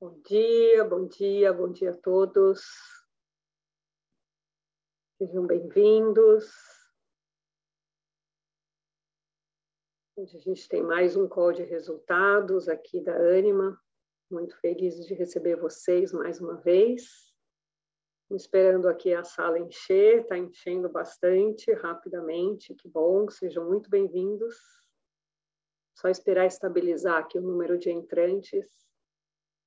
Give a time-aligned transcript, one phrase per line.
[0.00, 2.60] Bom dia, bom dia, bom dia a todos.
[5.18, 6.48] Sejam bem-vindos.
[10.14, 13.76] Hoje a gente tem mais um call de resultados aqui da Anima.
[14.30, 17.34] Muito feliz de receber vocês mais uma vez.
[18.30, 22.72] Esperando aqui a sala encher, está enchendo bastante rapidamente.
[22.72, 24.54] Que bom, sejam muito bem-vindos.
[25.96, 28.87] Só esperar estabilizar aqui o número de entrantes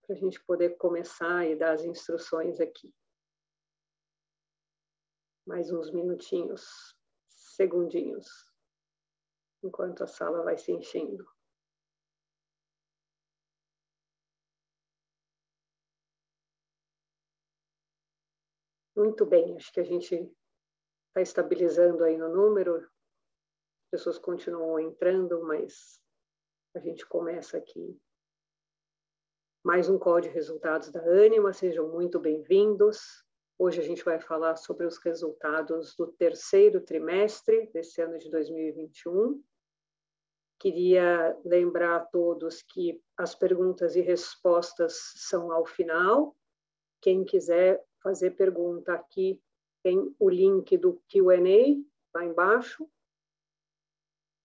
[0.02, 2.94] para a gente poder começar e dar as instruções aqui.
[5.46, 6.96] Mais uns minutinhos,
[7.28, 8.28] segundinhos,
[9.64, 11.26] enquanto a sala vai se enchendo.
[18.96, 20.16] Muito bem, acho que a gente
[21.08, 26.00] está estabilizando aí no número, as pessoas continuam entrando, mas
[26.76, 28.00] a gente começa aqui
[29.64, 33.24] mais um call de resultados da Anima, sejam muito bem-vindos.
[33.60, 39.40] Hoje a gente vai falar sobre os resultados do terceiro trimestre desse ano de 2021.
[40.60, 46.36] Queria lembrar a todos que as perguntas e respostas são ao final.
[47.00, 49.40] Quem quiser fazer pergunta aqui,
[49.84, 51.78] tem o link do Q&A
[52.16, 52.90] lá embaixo.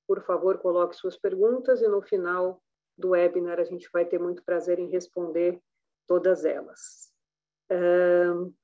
[0.06, 2.62] Por favor, coloque suas perguntas e no final
[2.98, 5.60] do webinar, a gente vai ter muito prazer em responder
[6.06, 7.12] todas elas.
[7.70, 8.54] Um,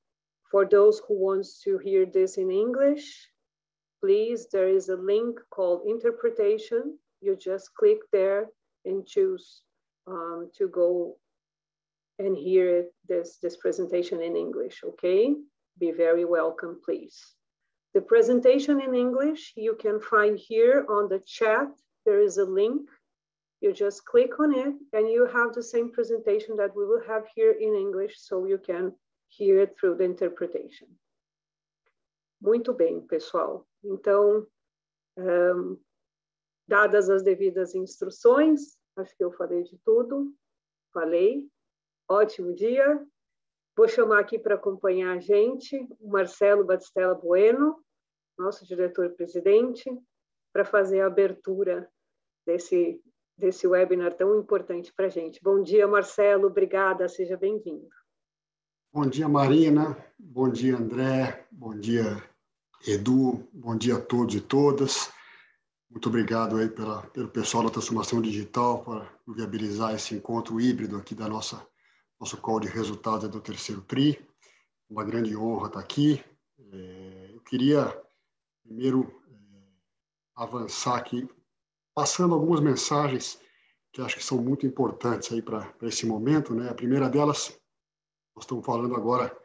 [0.50, 3.28] for those who wants to hear this in English,
[4.00, 6.98] please, there is a link called interpretation.
[7.20, 8.48] You just click there
[8.84, 9.62] and choose
[10.06, 11.18] um, to go
[12.18, 15.34] and hear this, this presentation in English, okay?
[15.78, 17.34] Be very welcome, please.
[17.94, 21.68] The presentation in English you can find here on the chat.
[22.04, 22.88] There is a link
[23.62, 27.24] you just click on it and you have the same presentation that we will have
[27.34, 28.92] here in English so you can
[29.28, 30.88] hear it through the interpretation.
[32.40, 33.64] Muito bem, pessoal.
[33.84, 34.46] Então,
[35.16, 35.78] um,
[36.66, 40.34] dadas as devidas instruções, acho que eu falei de tudo.
[40.92, 41.48] Falei.
[42.08, 43.00] Ótimo dia.
[43.76, 47.82] Vou chamar aqui para acompanhar a gente o Marcelo Batistella Bueno,
[48.36, 49.88] nosso diretor-presidente,
[50.52, 51.90] para fazer a abertura
[52.44, 53.00] desse
[53.42, 55.42] desse webinar tão importante para a gente.
[55.42, 57.88] Bom dia, Marcelo, obrigada, seja bem-vindo.
[58.92, 62.22] Bom dia, Marina, bom dia, André, bom dia,
[62.86, 65.10] Edu, bom dia a todos e todas.
[65.90, 71.12] Muito obrigado aí pela, pelo pessoal da transformação digital para viabilizar esse encontro híbrido aqui
[71.12, 71.66] da nossa
[72.20, 74.24] nosso call de resultados do terceiro TRI.
[74.88, 76.22] Uma grande honra estar aqui.
[76.72, 77.92] É, eu queria
[78.62, 79.34] primeiro é,
[80.36, 81.28] avançar aqui
[81.94, 83.38] passando algumas mensagens
[83.92, 86.70] que acho que são muito importantes aí para esse momento, né?
[86.70, 87.58] A primeira delas,
[88.34, 89.36] nós estamos falando agora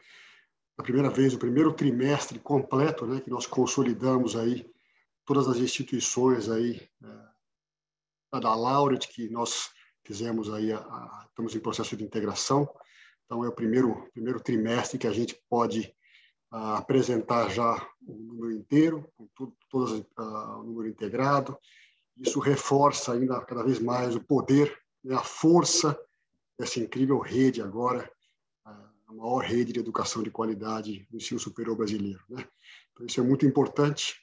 [0.78, 3.19] da primeira vez, o primeiro trimestre completo, né?
[3.19, 4.69] Que nós consolidamos aí
[5.25, 9.69] todas as instituições aí é, da Lauret que nós
[10.06, 12.69] fizemos aí, a, a, estamos em processo de integração.
[13.25, 15.94] Então é o primeiro primeiro trimestre que a gente pode
[16.50, 17.75] a, ah, apresentar já
[18.08, 21.58] o número inteiro, com tudo, todas ah, o número integrado
[22.19, 25.97] isso reforça ainda cada vez mais o poder, né, a força
[26.57, 28.11] dessa incrível rede agora,
[28.66, 32.23] a maior rede de educação de qualidade do ensino superior brasileiro.
[32.29, 32.45] Né?
[32.91, 34.16] Então, isso é muito importante.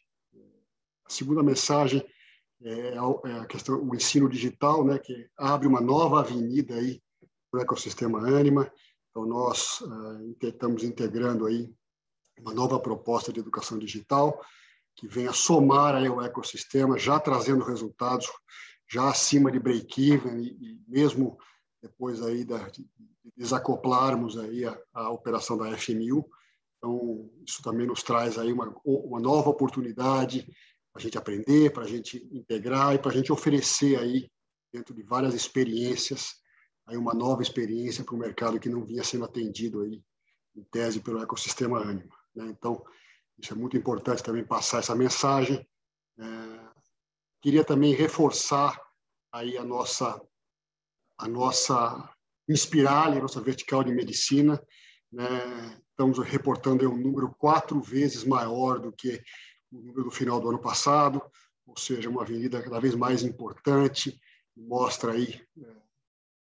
[1.07, 2.05] A segunda mensagem
[2.63, 7.01] é a é questão o ensino digital, né, que abre uma nova avenida aí
[7.51, 8.71] para o ecossistema Anima.
[9.11, 11.73] Então, nós uh, estamos integrando aí
[12.39, 14.45] uma nova proposta de educação digital,
[14.97, 18.29] que venha somar aí ao ecossistema, já trazendo resultados
[18.89, 21.39] já acima de break-even e, e, mesmo
[21.83, 22.87] depois aí da, de
[23.37, 26.29] desacoplarmos aí a, a, operação da FMU.
[26.79, 30.47] Então, isso também nos traz aí uma, uma nova oportunidade
[30.93, 34.31] para a gente aprender, para a gente integrar e para a gente oferecer aí,
[34.73, 36.35] dentro de várias experiências,
[36.87, 40.03] aí uma nova experiência para o mercado que não vinha sendo atendido aí,
[40.55, 42.17] em tese, pelo ecossistema Anima.
[42.35, 42.47] Né?
[42.49, 42.85] Então,
[43.39, 45.67] isso é muito importante também passar essa mensagem.
[46.19, 46.25] É,
[47.43, 48.81] queria também reforçar
[49.33, 50.21] aí a nossa
[51.17, 52.11] a nossa
[52.49, 54.63] inspirar a nossa vertical de medicina.
[55.13, 55.29] Né?
[55.91, 59.23] Estamos reportando um número quatro vezes maior do que
[59.71, 61.23] o número do final do ano passado,
[61.67, 64.21] ou seja, uma avenida cada vez mais importante,
[64.57, 65.41] mostra aí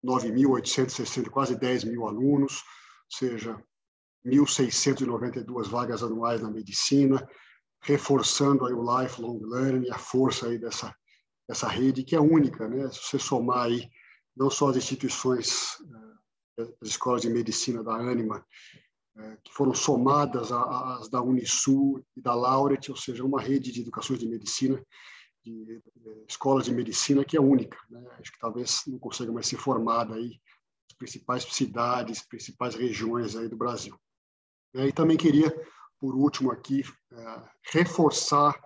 [0.06, 3.64] 9.860, é, quase 10 mil alunos, ou seja,
[4.28, 7.28] 1.692 vagas anuais na medicina,
[7.82, 10.94] reforçando aí o lifelong learning, a força aí dessa,
[11.48, 12.90] dessa rede, que é única, né?
[12.92, 13.90] Se você somar aí
[14.36, 15.78] não só as instituições
[16.60, 18.46] eh, as escolas de medicina da Anima,
[19.18, 23.82] é, que foram somadas às da Unisul e da Laureate, ou seja, uma rede de
[23.82, 24.84] educações de medicina,
[25.44, 25.82] de, de
[26.28, 27.78] escolas de medicina que é única.
[27.90, 28.04] Né?
[28.20, 30.40] Acho que talvez não consiga mais ser formada aí
[30.90, 33.98] as principais cidades, principais regiões aí do Brasil.
[34.74, 35.50] E também queria,
[36.00, 37.42] por último aqui, é,
[37.72, 38.60] reforçar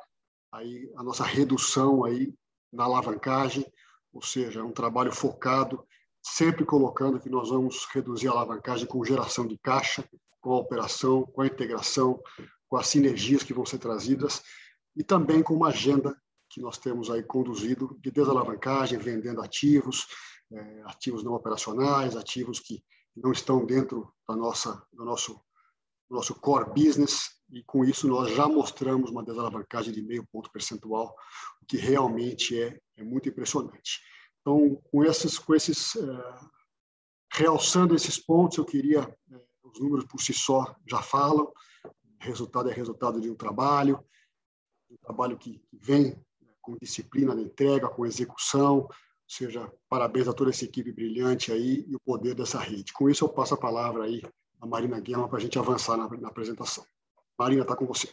[0.52, 2.34] aí a nossa redução aí
[2.72, 3.66] na alavancagem,
[4.14, 5.86] ou seja, um trabalho focado,
[6.22, 10.08] sempre colocando que nós vamos reduzir a alavancagem com geração de caixa,
[10.40, 12.22] com a operação, com a integração,
[12.68, 14.42] com as sinergias que vão ser trazidas
[14.96, 16.16] e também com uma agenda
[16.50, 20.08] que nós temos aí conduzido de desalavancagem, vendendo ativos,
[20.52, 22.84] é, ativos não operacionais, ativos que
[23.16, 25.40] não estão dentro da nossa, do nosso,
[26.14, 31.16] nosso core business, e com isso nós já mostramos uma desalavancagem de meio ponto percentual,
[31.62, 34.00] o que realmente é, é muito impressionante.
[34.40, 36.50] Então, com esses, com esses uh,
[37.34, 41.52] realçando esses pontos, eu queria, uh, os números por si só já falam,
[42.20, 44.04] resultado é resultado de um trabalho,
[44.90, 46.16] um trabalho que vem
[46.62, 48.90] com disciplina na entrega, com execução, ou
[49.28, 52.94] seja, parabéns a toda essa equipe brilhante aí e o poder dessa rede.
[52.94, 54.22] Com isso, eu passo a palavra aí
[54.62, 56.86] a Marina Guerra para a gente avançar na, na apresentação.
[57.38, 58.08] Marina, está com você.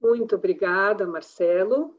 [0.00, 1.98] Muito obrigada, Marcelo.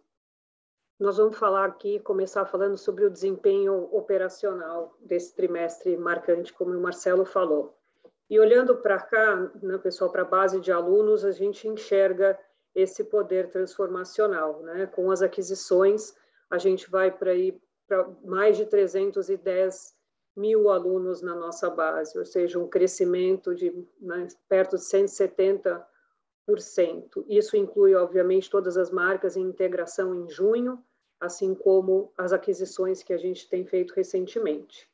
[0.98, 6.82] Nós vamos falar aqui, começar falando sobre o desempenho operacional desse trimestre marcante, como o
[6.82, 7.78] Marcelo falou.
[8.30, 12.40] E olhando para cá, né, pessoal, para a base de alunos, a gente enxerga
[12.74, 14.62] esse poder transformacional.
[14.62, 14.86] Né?
[14.88, 16.16] Com as aquisições,
[16.50, 17.34] a gente vai para
[18.24, 19.95] mais de 310
[20.36, 25.86] mil alunos na nossa base, ou seja, um crescimento de né, perto de 170%.
[27.28, 30.84] Isso inclui, obviamente, todas as marcas em integração em junho,
[31.20, 34.90] assim como as aquisições que a gente tem feito recentemente.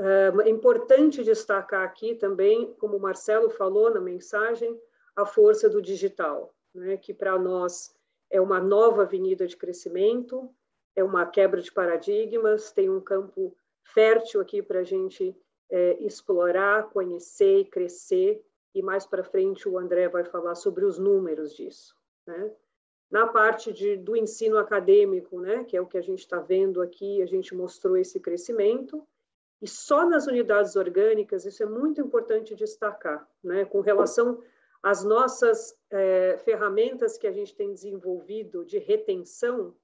[0.00, 4.80] É importante destacar aqui também, como o Marcelo falou na mensagem,
[5.16, 7.92] a força do digital, né, que para nós
[8.30, 10.48] é uma nova avenida de crescimento,
[10.94, 13.56] é uma quebra de paradigmas, tem um campo
[13.92, 15.36] fértil aqui para a gente
[15.70, 18.42] é, explorar, conhecer e crescer,
[18.74, 21.96] e mais para frente o André vai falar sobre os números disso.
[22.26, 22.50] Né?
[23.10, 26.82] Na parte de, do ensino acadêmico, né, que é o que a gente está vendo
[26.82, 29.06] aqui, a gente mostrou esse crescimento,
[29.60, 34.42] e só nas unidades orgânicas, isso é muito importante destacar, né, com relação
[34.82, 39.74] às nossas é, ferramentas que a gente tem desenvolvido de retenção,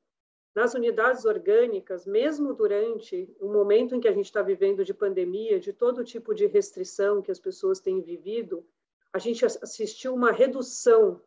[0.54, 5.58] nas unidades orgânicas, mesmo durante o momento em que a gente está vivendo de pandemia,
[5.58, 8.64] de todo tipo de restrição que as pessoas têm vivido,
[9.12, 11.20] a gente assistiu uma redução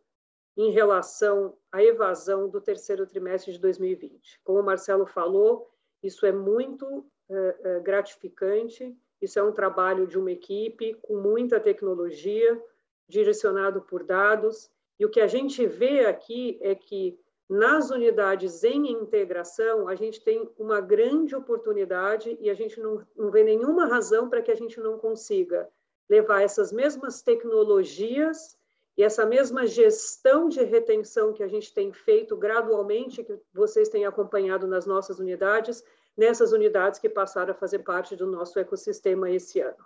[0.55, 4.39] em relação à evasão do terceiro trimestre de 2020.
[4.43, 5.69] Como o Marcelo falou,
[6.01, 12.61] isso é muito é, gratificante, isso é um trabalho de uma equipe com muita tecnologia,
[13.07, 18.91] direcionado por dados, e o que a gente vê aqui é que nas unidades em
[18.91, 24.29] integração, a gente tem uma grande oportunidade e a gente não, não vê nenhuma razão
[24.29, 25.69] para que a gente não consiga
[26.09, 28.57] levar essas mesmas tecnologias
[28.97, 34.05] e essa mesma gestão de retenção que a gente tem feito gradualmente, que vocês têm
[34.05, 35.83] acompanhado nas nossas unidades,
[36.17, 39.85] nessas unidades que passaram a fazer parte do nosso ecossistema esse ano.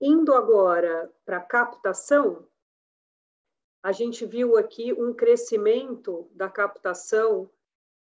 [0.00, 2.46] Indo agora para captação,
[3.88, 7.48] a gente viu aqui um crescimento da captação,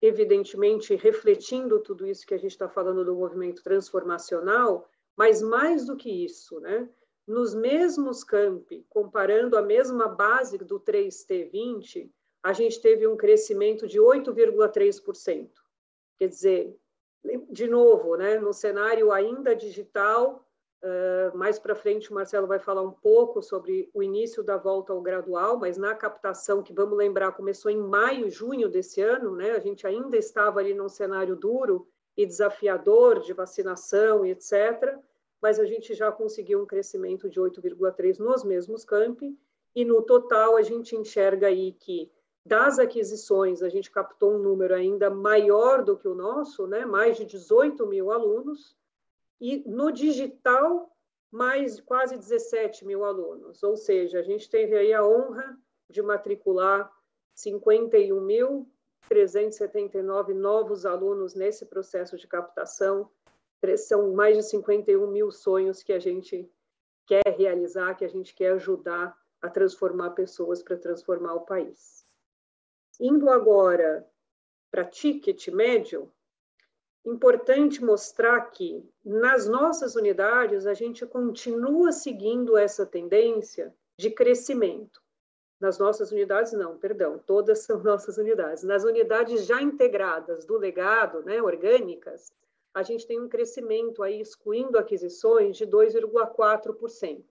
[0.01, 5.97] evidentemente refletindo tudo isso que a gente está falando do movimento transformacional, mas mais do
[5.97, 6.89] que isso, né?
[7.27, 12.09] Nos mesmos campi, comparando a mesma base do 3T20,
[12.45, 15.51] a gente teve um crescimento de 8,3%.
[16.17, 16.79] Quer dizer,
[17.51, 20.47] de novo, né, no cenário ainda digital,
[20.83, 24.93] Uh, mais para frente, o Marcelo vai falar um pouco sobre o início da volta
[24.93, 29.53] ao gradual, mas na captação, que vamos lembrar, começou em maio, junho desse ano, né?
[29.53, 31.87] A gente ainda estava ali num cenário duro
[32.17, 34.99] e desafiador de vacinação e etc.
[35.41, 39.39] Mas a gente já conseguiu um crescimento de 8,3 nos mesmos campi,
[39.77, 42.11] e no total a gente enxerga aí que
[42.45, 46.85] das aquisições a gente captou um número ainda maior do que o nosso, né?
[46.85, 48.77] Mais de 18 mil alunos
[49.43, 50.97] e no digital,
[51.29, 53.61] mais quase 17 mil alunos.
[53.65, 55.59] Ou seja, a gente teve aí a honra
[55.91, 56.89] de matricular
[57.37, 63.11] 51.379 novos alunos nesse processo de captação.
[63.79, 66.49] São mais de 51 mil sonhos que a gente
[67.05, 72.07] quer realizar, que a gente quer ajudar a transformar pessoas para transformar o país.
[73.01, 74.09] Indo agora
[74.71, 76.13] para ticket médio,
[77.05, 85.03] importante mostrar que nas nossas unidades a gente continua seguindo essa tendência de crescimento.
[85.61, 88.63] Nas nossas unidades, não, perdão, todas são nossas unidades.
[88.63, 92.33] Nas unidades já integradas do legado, né, orgânicas,
[92.75, 97.23] a gente tem um crescimento aí, excluindo aquisições, de 2,4%.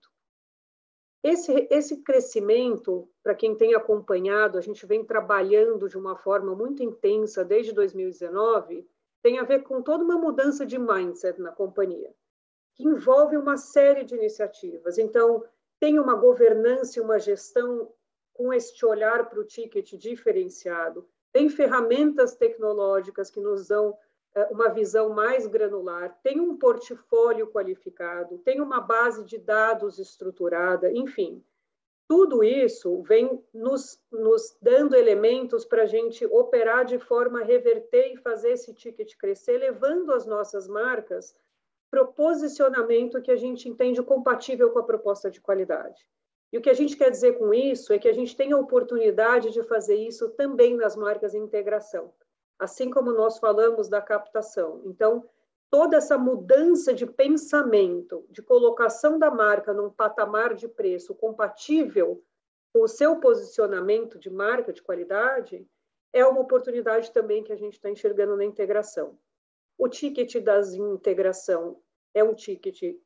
[1.22, 6.82] Esse, esse crescimento, para quem tem acompanhado, a gente vem trabalhando de uma forma muito
[6.82, 8.86] intensa desde 2019,
[9.22, 12.12] tem a ver com toda uma mudança de mindset na companhia,
[12.74, 14.98] que envolve uma série de iniciativas.
[14.98, 15.44] Então,
[15.78, 17.92] tem uma governança e uma gestão
[18.32, 23.96] com este olhar para o ticket diferenciado, tem ferramentas tecnológicas que nos dão
[24.34, 30.90] eh, uma visão mais granular, tem um portfólio qualificado, tem uma base de dados estruturada,
[30.92, 31.42] enfim.
[32.14, 38.12] Tudo isso vem nos, nos dando elementos para a gente operar de forma a reverter
[38.12, 41.34] e fazer esse ticket crescer, levando as nossas marcas
[41.90, 46.06] para o posicionamento que a gente entende compatível com a proposta de qualidade.
[46.52, 48.58] E o que a gente quer dizer com isso é que a gente tem a
[48.58, 52.12] oportunidade de fazer isso também nas marcas em integração
[52.62, 54.80] assim como nós falamos da captação.
[54.84, 55.24] Então,
[55.72, 62.22] toda essa mudança de pensamento, de colocação da marca num patamar de preço compatível
[62.74, 65.66] com o seu posicionamento de marca de qualidade,
[66.12, 69.18] é uma oportunidade também que a gente está enxergando na integração.
[69.78, 71.80] O ticket das integração
[72.12, 73.00] é um ticket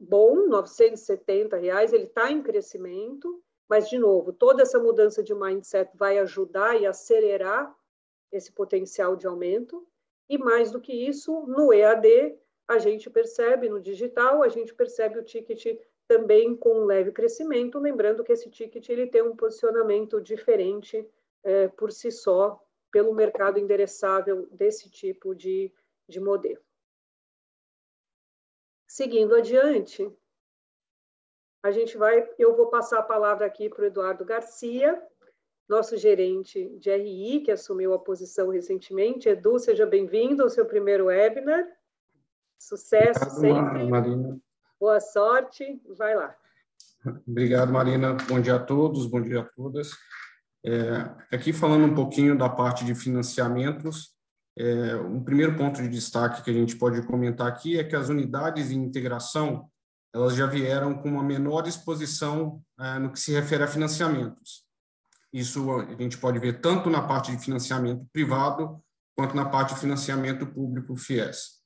[0.00, 5.94] bom, 970 reais, ele está em crescimento, mas de novo, toda essa mudança de mindset
[5.94, 7.76] vai ajudar e acelerar
[8.32, 9.86] esse potencial de aumento.
[10.28, 12.36] E mais do que isso, no EAD,
[12.68, 17.78] a gente percebe, no digital, a gente percebe o ticket também com um leve crescimento,
[17.78, 21.08] lembrando que esse ticket ele tem um posicionamento diferente
[21.42, 25.72] é, por si só, pelo mercado endereçável desse tipo de,
[26.08, 26.64] de modelo.
[28.88, 30.10] Seguindo adiante,
[31.62, 35.04] a gente vai, eu vou passar a palavra aqui para o Eduardo Garcia,
[35.68, 39.28] nosso gerente de RI, que assumiu a posição recentemente.
[39.28, 41.64] Edu, seja bem-vindo ao seu primeiro webinar.
[42.58, 43.88] Sucesso Obrigado, sempre.
[43.88, 44.40] Marina.
[44.78, 45.80] Boa sorte.
[45.96, 46.34] Vai lá.
[47.26, 48.14] Obrigado, Marina.
[48.28, 49.90] Bom dia a todos, bom dia a todas.
[50.64, 54.14] É, aqui falando um pouquinho da parte de financiamentos,
[54.58, 58.08] é, um primeiro ponto de destaque que a gente pode comentar aqui é que as
[58.08, 59.70] unidades de integração
[60.14, 64.65] elas já vieram com uma menor exposição é, no que se refere a financiamentos.
[65.36, 68.82] Isso a gente pode ver tanto na parte de financiamento privado
[69.14, 71.56] quanto na parte de financiamento público FIES.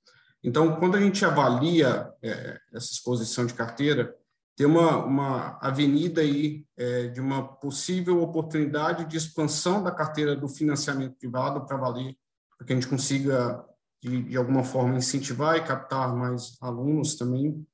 [0.43, 4.13] Então, quando a gente avalia é, essa exposição de carteira,
[4.57, 10.49] tem uma, uma avenida aí é, de uma possível oportunidade de expansão da carteira do
[10.49, 12.17] financiamento privado para valer,
[12.59, 13.65] para que a gente consiga,
[14.03, 17.65] de, de alguma forma, incentivar e captar mais alunos também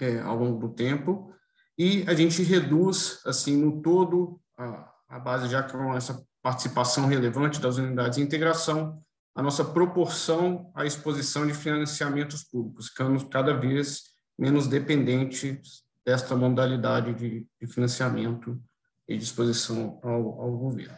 [0.00, 1.30] é, ao longo do tempo.
[1.76, 7.60] E a gente reduz, assim, no todo, a, a base já com essa participação relevante
[7.60, 9.04] das unidades de integração,
[9.34, 14.04] a nossa proporção à exposição de financiamentos públicos, ficando cada vez
[14.38, 18.58] menos dependentes desta modalidade de, de financiamento
[19.06, 20.96] e disposição ao, ao governo.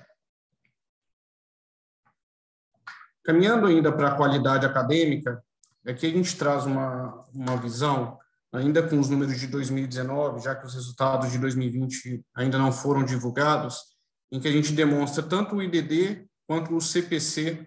[3.24, 5.42] Caminhando ainda para a qualidade acadêmica,
[5.84, 8.16] aqui a gente traz uma, uma visão,
[8.52, 13.04] ainda com os números de 2019, já que os resultados de 2020 ainda não foram
[13.04, 13.93] divulgados,
[14.30, 17.66] em que a gente demonstra tanto o IDD quanto o CPC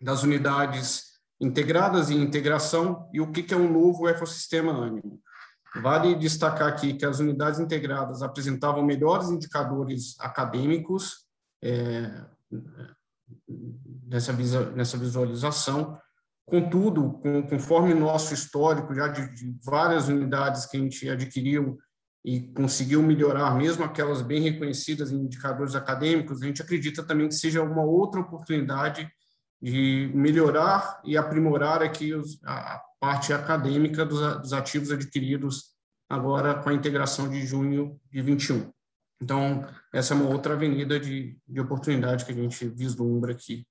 [0.00, 5.20] das unidades integradas e integração e o que é um novo ecossistema ânimo.
[5.82, 11.26] Vale destacar aqui que as unidades integradas apresentavam melhores indicadores acadêmicos
[11.62, 12.24] é,
[14.06, 14.32] nessa,
[14.74, 15.98] nessa visualização,
[16.46, 21.78] contudo, com, conforme nosso histórico já de, de várias unidades que a gente adquiriu
[22.26, 27.36] e conseguiu melhorar, mesmo aquelas bem reconhecidas em indicadores acadêmicos, a gente acredita também que
[27.36, 29.08] seja uma outra oportunidade
[29.62, 35.76] de melhorar e aprimorar aqui os, a parte acadêmica dos, dos, ativos adquiridos
[36.08, 38.72] agora com a integração de junho de 21.
[39.22, 39.64] Então,
[39.94, 43.64] essa é uma outra avenida de, de oportunidade que a gente vislumbra aqui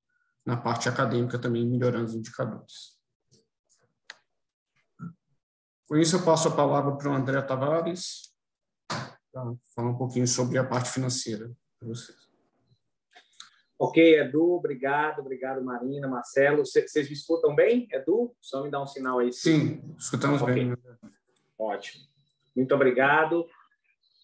[0.45, 2.95] na parte acadêmica também, melhorando os indicadores.
[5.88, 8.25] Com isso, eu passo a palavra para o André Tavares
[9.75, 12.25] falar um pouquinho sobre a parte financeira para vocês.
[13.77, 16.65] Ok, Edu, obrigado, obrigado, Marina, Marcelo.
[16.65, 18.33] Vocês me escutam bem, Edu?
[18.39, 19.33] Só me dá um sinal aí.
[19.33, 20.53] Sim, escutamos okay.
[20.53, 20.77] bem.
[21.59, 22.05] Ótimo.
[22.55, 23.45] Muito obrigado.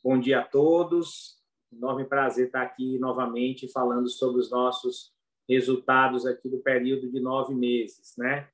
[0.02, 1.42] Bom dia a todos.
[1.72, 5.14] Enorme prazer estar aqui novamente falando sobre os nossos
[5.48, 8.50] resultados aqui do período de nove meses, né?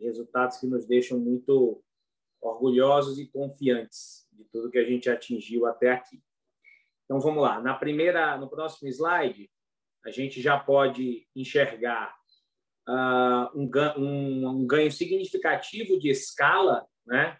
[0.00, 1.82] resultados que nos deixam muito
[2.40, 6.22] orgulhosos e confiantes de tudo que a gente atingiu até aqui.
[7.04, 7.60] Então vamos lá.
[7.60, 9.50] Na primeira, no próximo slide,
[10.04, 12.14] a gente já pode enxergar
[12.88, 17.38] uh, um, um, um, ganho significativo de escala, né,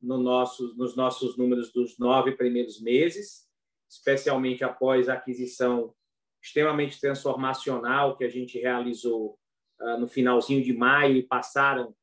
[0.00, 3.48] no nosso, nos nossos números dos nove primeiros meses,
[3.88, 5.94] especialmente após a aquisição
[6.42, 9.38] extremamente transformacional que a gente realizou
[9.80, 11.94] uh, no finalzinho de maio e passaram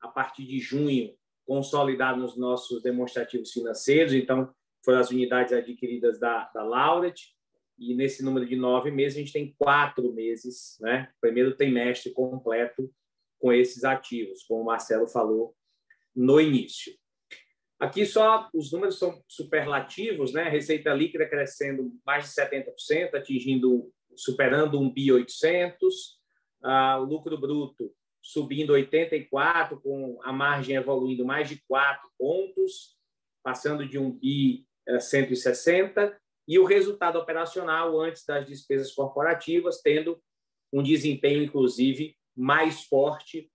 [0.00, 4.12] a partir de junho consolidar nos nossos demonstrativos financeiros.
[4.12, 4.52] Então,
[4.84, 7.34] foram as unidades adquiridas da, da Lauret,
[7.78, 11.10] e nesse número de nove meses, a gente tem quatro meses, né?
[11.20, 12.90] primeiro trimestre completo
[13.38, 15.54] com esses ativos, como o Marcelo falou
[16.14, 16.92] no início.
[17.78, 20.48] Aqui só os números são superlativos, né?
[20.48, 26.18] Receita líquida crescendo mais de 70%, atingindo, superando um bi 800,
[26.62, 27.92] o lucro bruto
[28.26, 32.96] subindo 84, com a margem evoluindo mais de 4 pontos,
[33.40, 34.66] passando de um bi
[35.00, 36.18] 160, eh,
[36.48, 40.20] e o resultado operacional antes das despesas corporativas tendo
[40.72, 43.48] um desempenho, inclusive, mais forte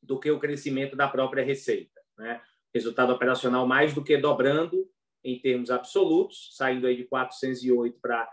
[0.00, 2.00] do que o crescimento da própria receita.
[2.16, 2.40] Né?
[2.72, 4.88] Resultado operacional mais do que dobrando
[5.24, 8.32] em termos absolutos, saindo aí de 408 para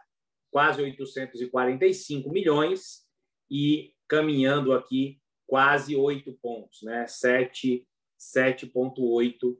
[0.51, 3.07] quase 845 milhões
[3.49, 5.19] e caminhando aqui
[5.53, 7.05] quase 8 pontos, né?
[7.05, 7.85] 7,8
[9.45, 9.57] uh,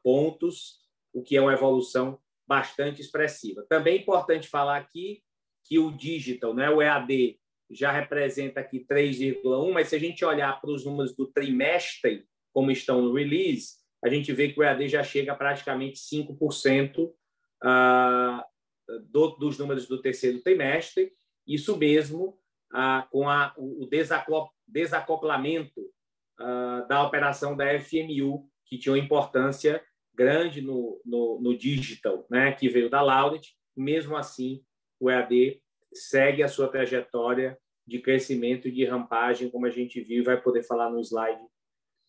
[0.00, 0.78] pontos,
[1.12, 3.66] o que é uma evolução bastante expressiva.
[3.68, 5.24] Também é importante falar aqui
[5.64, 10.60] que o digital, né, o EAD, já representa aqui 3,1, mas se a gente olhar
[10.60, 14.86] para os números do trimestre, como estão no release, a gente vê que o EAD
[14.88, 18.44] já chega a praticamente 5% uh,
[19.10, 21.12] do, dos números do terceiro trimestre,
[21.44, 22.38] isso mesmo
[22.72, 23.88] uh, com a, o
[24.66, 25.80] desacoplamento
[26.40, 29.82] uh, da operação da FMU, que tinha uma importância
[30.14, 33.54] grande no, no, no digital, né, que veio da Laudet.
[33.76, 34.64] Mesmo assim,
[34.98, 35.62] o EAD
[35.92, 40.40] segue a sua trajetória de crescimento e de rampagem, como a gente viu e vai
[40.40, 41.40] poder falar no slide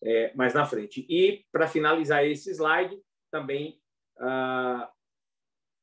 [0.02, 1.06] é, mais na frente.
[1.08, 2.98] E, para finalizar esse slide,
[3.30, 3.80] também
[4.18, 4.90] ah,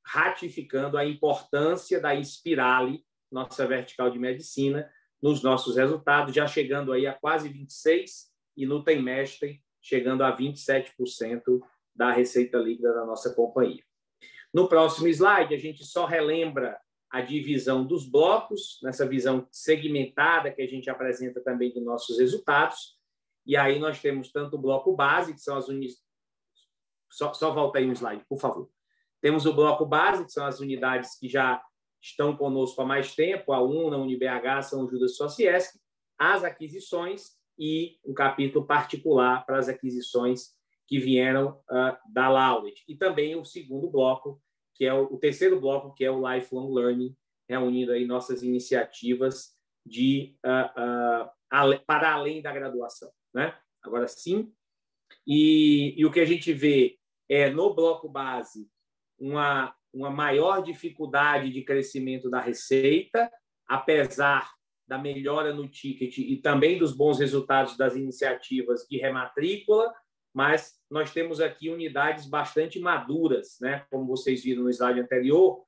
[0.06, 4.90] ratificando a importância da Inspirale, nossa vertical de medicina,
[5.22, 8.06] nos nossos resultados, já chegando aí a quase 26%
[8.58, 11.62] e no trimestre chegando a 27%
[11.96, 13.84] da receita líquida da nossa companhia.
[14.54, 16.80] No próximo slide, a gente só relembra
[17.12, 22.98] a divisão dos blocos, nessa visão segmentada que a gente apresenta também de nossos resultados.
[23.46, 26.04] E aí nós temos tanto o bloco base, que são as unidades.
[27.12, 28.70] Só, só volta aí um slide, por favor.
[29.22, 31.62] Temos o bloco base, que são as unidades que já
[32.06, 35.80] estão conosco há mais tempo, a UNA, a UniBH, São Judas Sociesc,
[36.20, 40.54] as aquisições e um capítulo particular para as aquisições
[40.88, 42.84] que vieram uh, da Laudet.
[42.88, 44.40] E também o segundo bloco,
[44.76, 47.18] que é o, o, terceiro bloco, que é o Lifelong Learning,
[47.50, 53.10] reunindo aí nossas iniciativas de uh, uh, ale, para além da graduação.
[53.34, 53.58] Né?
[53.82, 54.54] Agora sim.
[55.26, 58.70] E, e o que a gente vê é, no bloco base,
[59.18, 63.32] uma, uma maior dificuldade de crescimento da receita,
[63.66, 64.52] apesar
[64.86, 69.92] da melhora no ticket e também dos bons resultados das iniciativas de rematrícula,
[70.34, 75.64] mas nós temos aqui unidades bastante maduras, né, como vocês viram no slide anterior,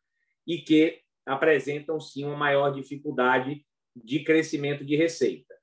[0.45, 5.55] e que apresentam sim uma maior dificuldade de crescimento de receita.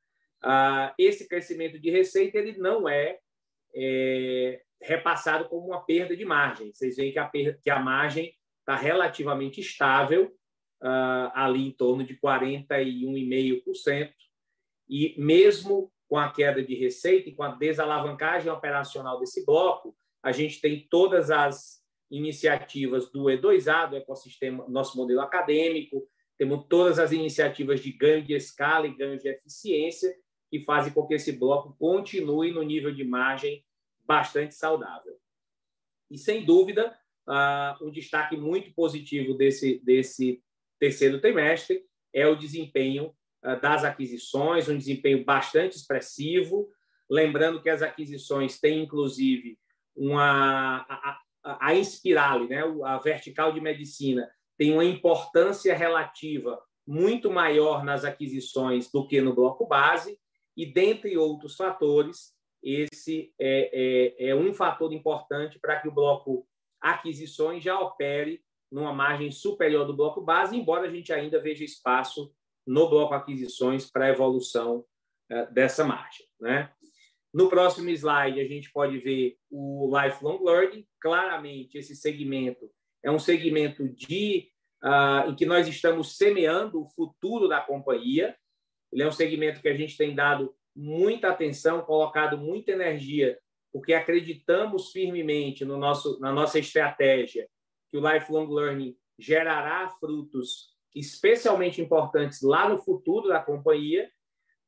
[0.43, 3.19] Ah, esse crescimento de receita ele não é,
[3.75, 6.73] é, repassado como uma perda de margem.
[6.73, 7.31] Vocês veem que a,
[7.63, 10.35] que a margem está relativamente estável,
[10.83, 14.13] ah, ali em torno de 41,5%,
[14.89, 20.33] e mesmo com a queda de receita e com a desalavancagem operacional desse bloco, a
[20.33, 26.07] gente tem todas as iniciativas do E2A, do ecossistema, nosso modelo acadêmico,
[26.39, 30.15] temos todas as iniciativas de ganho de escala e ganho de eficiência
[30.51, 33.65] que fazem com que esse bloco continue no nível de margem
[34.05, 35.17] bastante saudável.
[36.11, 36.97] E, sem dúvida,
[37.29, 40.43] uh, um destaque muito positivo desse, desse
[40.79, 41.83] terceiro trimestre
[42.13, 43.13] é o desempenho
[43.45, 46.69] ah, das aquisições, um desempenho bastante expressivo.
[47.11, 49.59] Lembrando que as aquisições têm, inclusive,
[49.95, 51.75] uma, a, a, a
[52.49, 52.63] né?
[52.85, 59.35] a vertical de medicina, tem uma importância relativa muito maior nas aquisições do que no
[59.35, 60.19] bloco base,
[60.57, 62.33] e, dentre outros fatores,
[62.63, 66.47] esse é, é, é um fator importante para que o bloco
[66.85, 72.31] aquisições já opere numa margem superior do bloco base, embora a gente ainda veja espaço
[72.67, 74.85] no bloco aquisições para evolução
[75.31, 76.27] eh, dessa margem.
[76.39, 76.71] Né?
[77.33, 80.87] No próximo slide, a gente pode ver o lifelong learning.
[81.01, 82.71] Claramente, esse segmento
[83.03, 84.49] é um segmento de,
[84.83, 88.37] uh, em que nós estamos semeando o futuro da companhia.
[88.93, 93.39] Ele é um segmento que a gente tem dado muita atenção, colocado muita energia,
[93.75, 97.49] porque acreditamos firmemente no nosso, na nossa estratégia
[97.91, 104.09] que o lifelong learning gerará frutos especialmente importantes lá no futuro da companhia.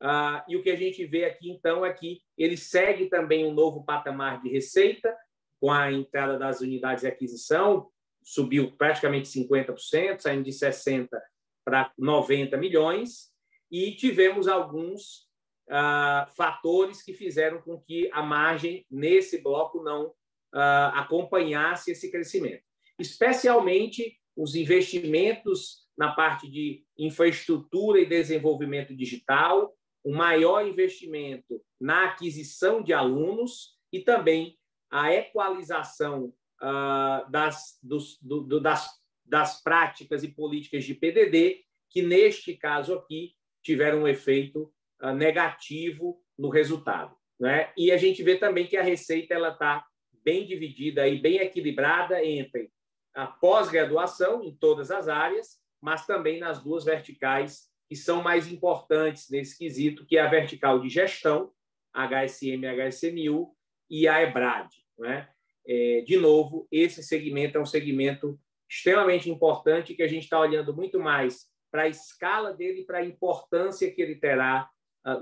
[0.02, 3.54] Uh, e o que a gente vê aqui, então, é que ele segue também um
[3.54, 5.16] novo patamar de receita,
[5.60, 7.88] com a entrada das unidades de aquisição,
[8.24, 11.16] subiu praticamente 50%, saindo de 60
[11.64, 13.30] para 90 milhões,
[13.70, 15.25] e tivemos alguns
[15.68, 22.62] uh, fatores que fizeram com que a margem nesse bloco não uh, acompanhasse esse crescimento,
[22.98, 29.74] especialmente os investimentos na parte de infraestrutura e desenvolvimento digital,
[30.04, 34.56] um maior investimento na aquisição de alunos e também
[34.90, 38.88] a equalização uh, das, dos, do, do, das,
[39.24, 44.72] das práticas e políticas de PDD, que neste caso aqui tiveram um efeito
[45.14, 47.16] negativo no resultado.
[47.38, 47.70] Né?
[47.76, 49.84] E a gente vê também que a receita ela está
[50.24, 52.70] bem dividida e bem equilibrada entre
[53.14, 59.30] a pós-graduação em todas as áreas, mas também nas duas verticais que são mais importantes
[59.30, 61.52] nesse quesito, que é a vertical de gestão,
[61.94, 63.54] HSM e HSMU,
[63.88, 64.68] e a EBRAD.
[64.98, 65.28] Né?
[65.66, 70.74] É, de novo, esse segmento é um segmento extremamente importante que a gente está olhando
[70.74, 74.68] muito mais para a escala dele, para a importância que ele terá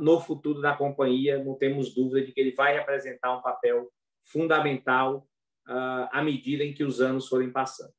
[0.01, 1.43] no futuro da companhia.
[1.43, 3.91] Não temos dúvida de que ele vai representar um papel
[4.23, 5.27] fundamental
[5.69, 7.93] uh, à medida em que os anos forem passando.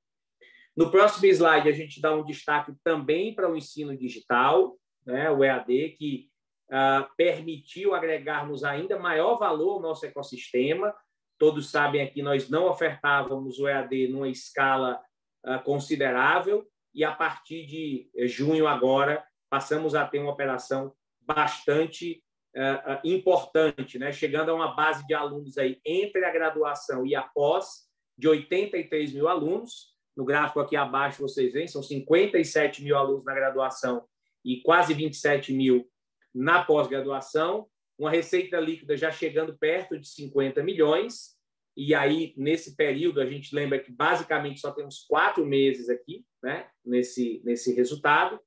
[0.76, 5.43] No próximo slide, a gente dá um destaque também para o ensino digital, né, o
[5.43, 6.30] EAD, que
[6.69, 10.93] uh, permitiu agregarmos ainda maior valor ao nosso ecossistema,
[11.38, 15.02] Todos sabem aqui, nós não ofertávamos o EAD numa escala
[15.45, 20.93] uh, considerável e a partir de junho agora passamos a ter uma operação
[21.25, 22.23] bastante
[22.55, 24.11] uh, importante, né?
[24.11, 29.13] chegando a uma base de alunos aí entre a graduação e a pós de 83
[29.13, 29.95] mil alunos.
[30.15, 34.05] No gráfico aqui abaixo vocês veem, são 57 mil alunos na graduação
[34.43, 35.89] e quase 27 mil
[36.33, 41.35] na pós-graduação uma receita líquida já chegando perto de 50 milhões,
[41.77, 46.69] e aí, nesse período, a gente lembra que basicamente só temos quatro meses aqui, né,
[46.85, 48.39] nesse, nesse resultado,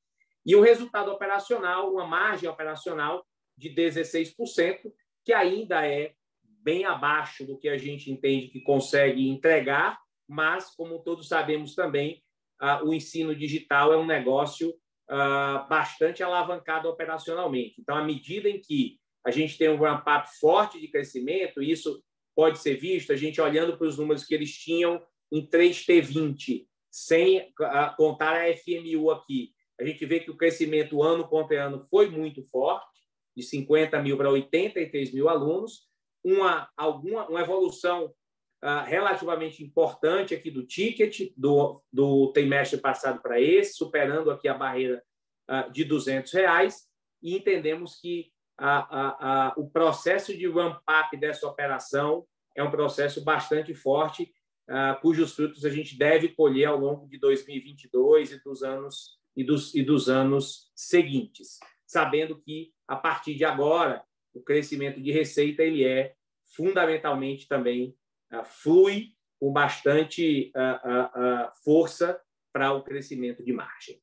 [0.48, 3.22] e o resultado operacional, uma margem operacional
[3.54, 4.90] de 16%,
[5.22, 11.00] que ainda é bem abaixo do que a gente entende que consegue entregar, mas, como
[11.00, 12.22] todos sabemos também,
[12.62, 17.82] uh, o ensino digital é um negócio uh, bastante alavancado operacionalmente.
[17.82, 22.02] Então, à medida em que a gente tem um ramp-up forte de crescimento, isso
[22.34, 24.98] pode ser visto a gente olhando para os números que eles tinham
[25.30, 27.52] em 3T20, sem
[27.98, 29.52] contar a FMU aqui.
[29.80, 32.98] A gente vê que o crescimento ano contra ano foi muito forte,
[33.36, 35.88] de 50 mil para 83 mil alunos,
[36.24, 43.40] uma, alguma, uma evolução uh, relativamente importante aqui do ticket, do, do trimestre passado para
[43.40, 45.02] esse, superando aqui a barreira
[45.48, 46.88] uh, de 200 reais,
[47.22, 53.22] e entendemos que a, a, a, o processo de ramp-up dessa operação é um processo
[53.22, 54.32] bastante forte,
[54.68, 59.44] uh, cujos frutos a gente deve colher ao longo de 2022 e dos anos e
[59.44, 64.02] dos, e dos anos seguintes, sabendo que a partir de agora
[64.34, 66.14] o crescimento de receita ele é
[66.54, 67.96] fundamentalmente também
[68.32, 72.20] uh, flui com bastante uh, força
[72.52, 74.00] para o crescimento de margem.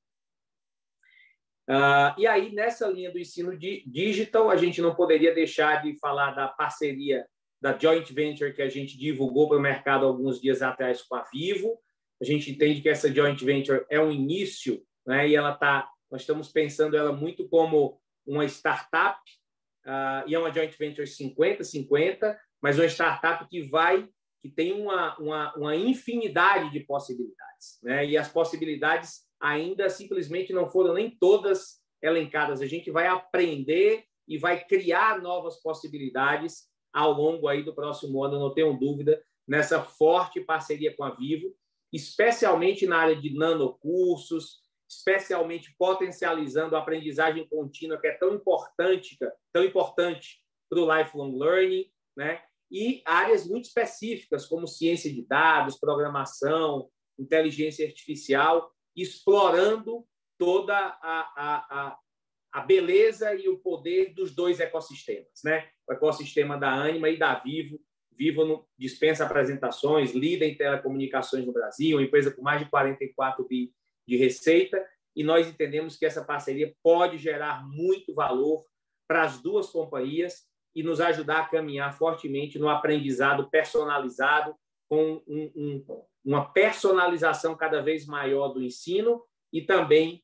[1.67, 6.31] Uh, e aí, nessa linha do ensino digital, a gente não poderia deixar de falar
[6.31, 7.25] da parceria
[7.59, 11.23] da joint venture que a gente divulgou para o mercado alguns dias atrás com a
[11.33, 11.79] Vivo.
[12.21, 15.27] A gente entende que essa joint venture é um início, né?
[15.27, 19.19] E ela tá, nós estamos pensando ela muito como uma startup
[19.85, 24.07] uh, e é uma joint venture 50-50, mas uma startup que vai
[24.41, 28.05] que tem uma, uma, uma infinidade de possibilidades, né?
[28.05, 32.61] E as possibilidades ainda simplesmente não foram nem todas elencadas.
[32.61, 38.39] A gente vai aprender e vai criar novas possibilidades ao longo aí do próximo ano,
[38.39, 41.53] não tenho dúvida, nessa forte parceria com a Vivo,
[41.91, 49.17] especialmente na área de nanocursos, especialmente potencializando a aprendizagem contínua, que é tão importante,
[49.51, 52.41] tão importante para o lifelong learning, né?
[52.71, 60.05] E áreas muito específicas, como ciência de dados, programação, inteligência artificial, explorando
[60.37, 61.99] toda a, a, a,
[62.53, 65.69] a beleza e o poder dos dois ecossistemas, né?
[65.87, 67.79] O ecossistema da Anima e da Vivo.
[68.11, 73.73] Vivo dispensa apresentações, líder em telecomunicações no Brasil, uma empresa com mais de 44 bi
[74.07, 78.65] de receita, e nós entendemos que essa parceria pode gerar muito valor
[79.07, 80.43] para as duas companhias
[80.75, 84.53] e nos ajudar a caminhar fortemente no aprendizado personalizado,
[84.89, 85.85] com um, um,
[86.23, 90.23] uma personalização cada vez maior do ensino e também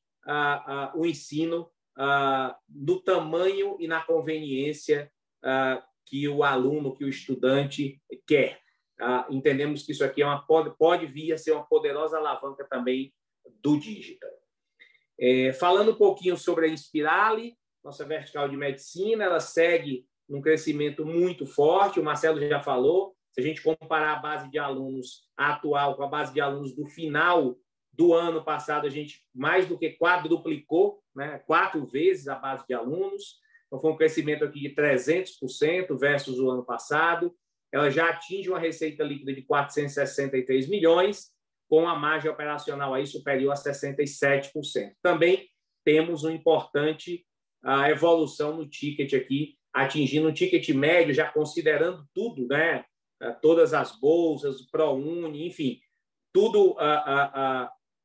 [0.93, 5.11] o ensino ah, no tamanho e na conveniência
[6.05, 8.59] que o aluno, que o estudante quer.
[9.29, 13.11] Entendemos que isso aqui é uma, pode, pode vir a ser uma poderosa alavanca também
[13.61, 14.29] do digital.
[15.19, 21.05] É, falando um pouquinho sobre a Inspirale, nossa vertical de medicina, ela segue num crescimento
[21.05, 25.95] muito forte, o Marcelo já falou, se a gente comparar a base de alunos atual
[25.95, 27.57] com a base de alunos do final
[27.93, 31.39] do ano passado, a gente mais do que quadruplicou, né?
[31.45, 33.39] quatro vezes a base de alunos.
[33.67, 37.33] Então, foi um crescimento aqui de 300% versus o ano passado.
[37.71, 41.31] Ela já atinge uma receita líquida de 463 milhões,
[41.71, 44.91] com a margem operacional aí superior a 67%.
[45.01, 45.47] Também
[45.85, 47.25] temos uma importante
[47.63, 52.83] a evolução no ticket aqui, atingindo um ticket médio, já considerando tudo, né?
[53.41, 55.79] todas as bolsas, o ProUni, enfim,
[56.33, 56.75] tudo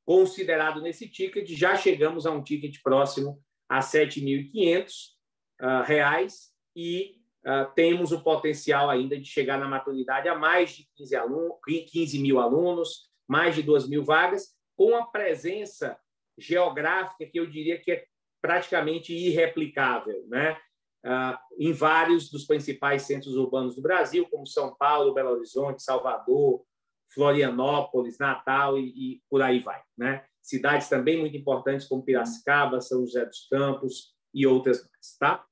[0.04, 4.92] considerado nesse ticket, já chegamos a um ticket próximo a 7.500
[5.84, 7.16] reais e
[7.74, 11.56] temos o potencial ainda de chegar na maturidade a mais de 15, alunos,
[11.90, 15.98] 15 mil alunos, mais de 2 mil vagas, com a presença
[16.38, 18.04] geográfica que eu diria que é
[18.40, 20.56] praticamente irreplicável, né?
[21.04, 26.64] Ah, em vários dos principais centros urbanos do Brasil, como São Paulo, Belo Horizonte, Salvador,
[27.14, 30.24] Florianópolis, Natal e, e por aí vai, né?
[30.42, 35.44] Cidades também muito importantes como Piracicaba, São José dos Campos e outras mais, tá?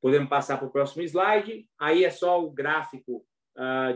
[0.00, 1.68] Podemos passar para o próximo slide.
[1.78, 3.26] Aí é só o gráfico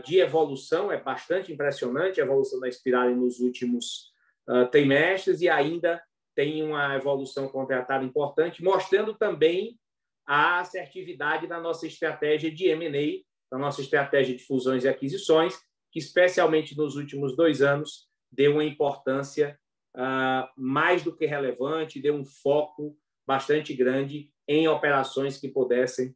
[0.03, 4.11] de evolução, é bastante impressionante a evolução da espiral nos últimos
[4.47, 6.01] uh, trimestres e ainda
[6.35, 9.79] tem uma evolução contratada importante, mostrando também
[10.27, 15.55] a assertividade da nossa estratégia de M&A, da nossa estratégia de fusões e aquisições,
[15.91, 19.57] que especialmente nos últimos dois anos deu uma importância
[19.95, 26.15] uh, mais do que relevante, deu um foco bastante grande em operações que pudessem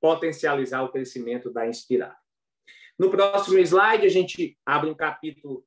[0.00, 2.16] potencializar o crescimento da Inspirar.
[2.98, 5.64] No próximo slide, a gente abre um capítulo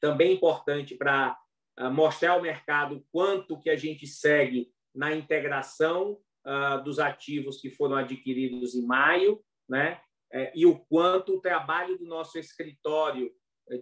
[0.00, 1.38] também importante para
[1.78, 7.70] uh, mostrar ao mercado quanto que a gente segue na integração uh, dos ativos que
[7.70, 10.00] foram adquiridos em maio, né?
[10.34, 13.30] É, e o quanto o trabalho do nosso escritório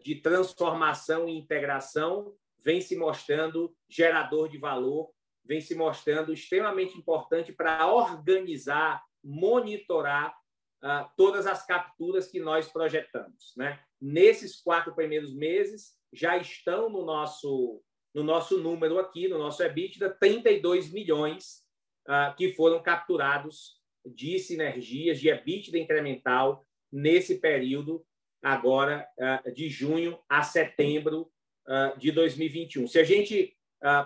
[0.02, 5.10] de transformação e integração vem se mostrando gerador de valor,
[5.44, 10.34] vem se mostrando extremamente importante para organizar, monitorar
[10.82, 13.52] uh, todas as capturas que nós projetamos.
[13.56, 13.78] Né?
[14.00, 17.82] Nesses quatro primeiros meses, já estão no nosso,
[18.14, 21.62] no nosso número aqui, no nosso EBITDA, 32 milhões
[22.08, 28.04] uh, que foram capturados de sinergias, de EBITDA incremental nesse período
[28.42, 31.30] agora uh, de junho a setembro
[31.98, 32.88] de 2021.
[32.88, 33.56] Se a gente,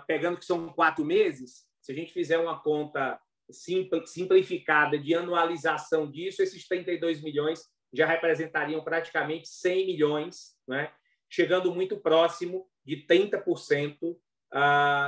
[0.05, 3.19] pegando que são quatro meses, se a gente fizer uma conta
[3.51, 10.91] simplificada de anualização disso, esses 32 milhões já representariam praticamente 100 milhões, né?
[11.29, 14.17] chegando muito próximo de 30%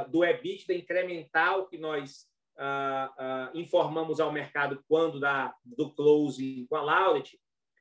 [0.10, 6.76] do EBITDA incremental que nós uh, uh, informamos ao mercado quando da, do close com
[6.76, 7.39] a Lauret,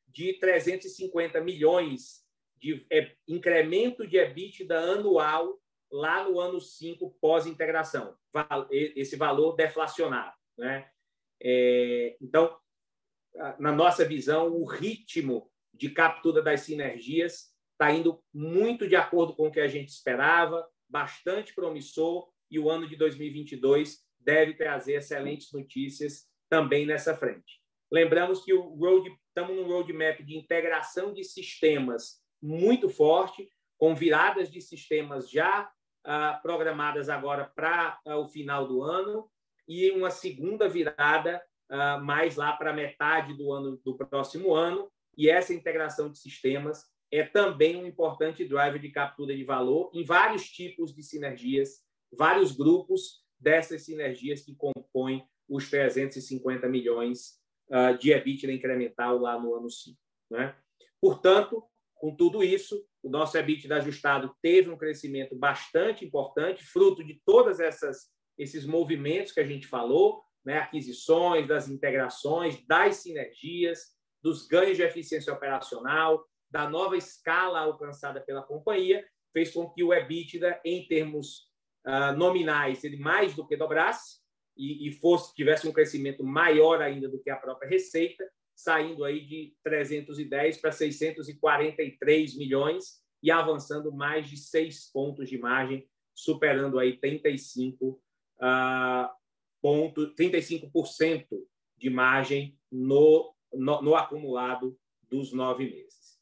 [0.09, 2.25] de 350 milhões
[2.59, 5.59] de é, incremento de EBITDA anual
[5.91, 8.17] lá no ano 5 pós-integração,
[8.71, 10.35] esse valor deflacionado.
[10.57, 10.89] Né?
[11.43, 12.57] É, então,
[13.59, 19.49] na nossa visão, o ritmo de captura das sinergias está indo muito de acordo com
[19.49, 25.53] o que a gente esperava, bastante promissor, e o ano de 2022 deve trazer excelentes
[25.53, 27.61] notícias também nessa frente.
[27.91, 34.51] Lembramos que o road, estamos num roadmap de integração de sistemas muito forte, com viradas
[34.51, 35.71] de sistemas já
[36.05, 39.31] ah, programadas agora para ah, o final do ano
[39.69, 44.91] e uma segunda virada ah, mais lá para metade do ano do próximo ano.
[45.17, 50.05] E essa integração de sistemas é também um importante driver de captura de valor em
[50.05, 51.81] vários tipos de sinergias,
[52.13, 59.55] vários grupos dessas sinergias que compõem os 350 milhões uh, de EBITDA incremental lá no
[59.55, 59.97] ano 5.
[60.31, 60.55] Né?
[61.01, 61.63] Portanto,
[61.95, 67.61] com tudo isso, o nosso EBITDA ajustado teve um crescimento bastante importante, fruto de todas
[67.61, 74.77] essas esses movimentos que a gente falou, né, aquisições, das integrações, das sinergias, dos ganhos
[74.77, 80.87] de eficiência operacional, da nova escala alcançada pela companhia, fez com que o EBITDA, em
[80.87, 81.51] termos
[81.87, 84.21] uh, nominais, ele mais do que dobrasse
[84.57, 89.27] e, e fosse tivesse um crescimento maior ainda do que a própria receita, saindo aí
[89.27, 96.97] de 310 para 643 milhões e avançando mais de seis pontos de margem, superando aí
[96.97, 98.01] 35 uh,
[99.61, 101.27] ponto, 35%
[101.77, 106.17] de margem no, no, no acumulado dos nove meses.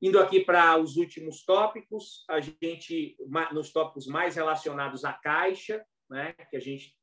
[0.00, 3.16] Indo aqui para os últimos tópicos, a gente
[3.52, 6.96] nos tópicos mais relacionados à caixa, né, que a gente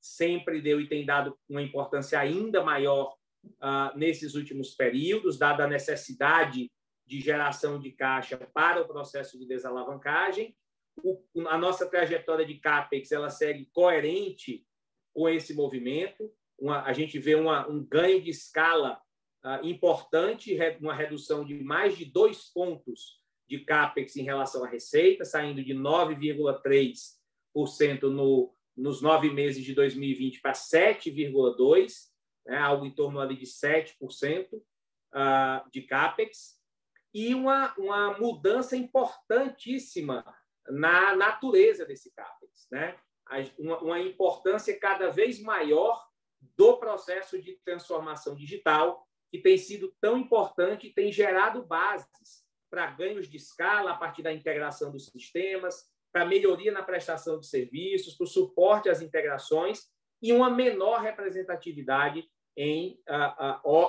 [0.00, 5.68] sempre deu e tem dado uma importância ainda maior uh, nesses últimos períodos, dada a
[5.68, 6.70] necessidade
[7.04, 10.56] de geração de caixa para o processo de desalavancagem.
[11.04, 14.66] O, a nossa trajetória de CAPEX ela segue coerente
[15.12, 16.32] com esse movimento.
[16.58, 19.00] Uma, a gente vê uma, um ganho de escala
[19.44, 25.24] uh, importante, uma redução de mais de dois pontos de CAPEX em relação à receita,
[25.24, 32.10] saindo de 9,3% no, nos nove meses de 2020 para 7,2%,
[32.46, 34.62] né, algo em torno ali de 7% uh,
[35.12, 36.60] ah, de CAPEX,
[37.12, 40.24] e uma, uma mudança importantíssima
[40.70, 42.68] na natureza desse CAPEX.
[42.70, 42.96] Né?
[43.58, 46.06] Uma, importância cada vez maior
[46.56, 52.90] do processo de transformação digital, que tem sido tão importante e tem gerado bases para
[52.90, 58.14] ganhos de escala a partir da integração dos sistemas, para melhoria na prestação de serviços,
[58.14, 59.88] para o suporte às integrações
[60.20, 63.00] e uma menor representatividade em,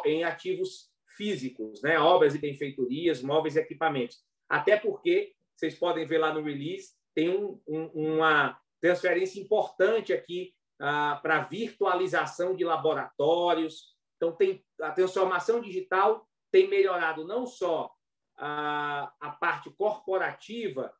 [0.06, 2.00] em ativos físicos, né?
[2.00, 4.24] obras e benfeitorias, móveis e equipamentos.
[4.48, 10.54] Até porque, vocês podem ver lá no release, tem um, um, uma transferência importante aqui
[10.78, 13.96] para a virtualização de laboratórios.
[14.18, 17.90] Então, tem a transformação digital tem melhorado não só
[18.38, 20.94] a, a parte corporativa,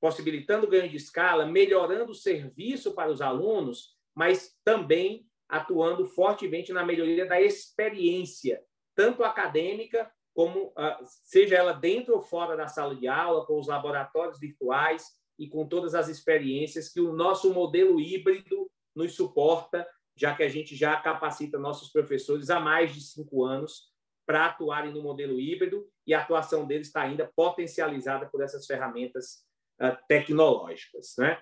[0.00, 6.84] possibilitando ganho de escala, melhorando o serviço para os alunos, mas também atuando fortemente na
[6.84, 8.62] melhoria da experiência,
[8.94, 13.68] tanto acadêmica como ah, seja ela dentro ou fora da sala de aula, com os
[13.68, 20.34] laboratórios virtuais e com todas as experiências que o nosso modelo híbrido nos suporta, já
[20.34, 23.92] que a gente já capacita nossos professores há mais de cinco anos
[24.26, 29.44] para atuarem no modelo híbrido e a atuação deles está ainda potencializada por essas ferramentas
[29.80, 31.14] uh, tecnológicas.
[31.18, 31.40] Né?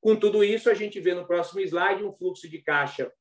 [0.00, 3.12] Com tudo isso, a gente vê no próximo slide um fluxo de caixa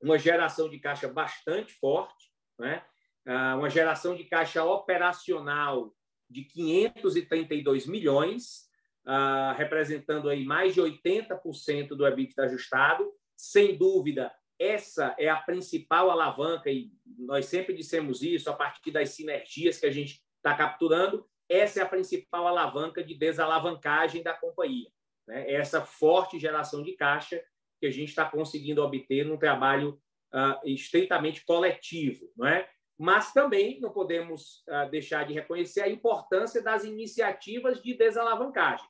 [0.00, 2.84] uma geração de caixa bastante forte, né?
[3.30, 5.94] Ah, uma geração de caixa operacional
[6.30, 8.70] de 532 milhões,
[9.06, 13.12] ah, representando aí mais de 80% do EBITDA ajustado.
[13.36, 19.10] Sem dúvida, essa é a principal alavanca, e nós sempre dissemos isso, a partir das
[19.10, 24.88] sinergias que a gente está capturando, essa é a principal alavanca de desalavancagem da companhia.
[25.26, 25.52] Né?
[25.52, 27.42] Essa forte geração de caixa
[27.78, 30.00] que a gente está conseguindo obter num trabalho
[30.32, 32.68] uh, estritamente coletivo, não é?
[32.98, 38.86] Mas também não podemos uh, deixar de reconhecer a importância das iniciativas de desalavancagem.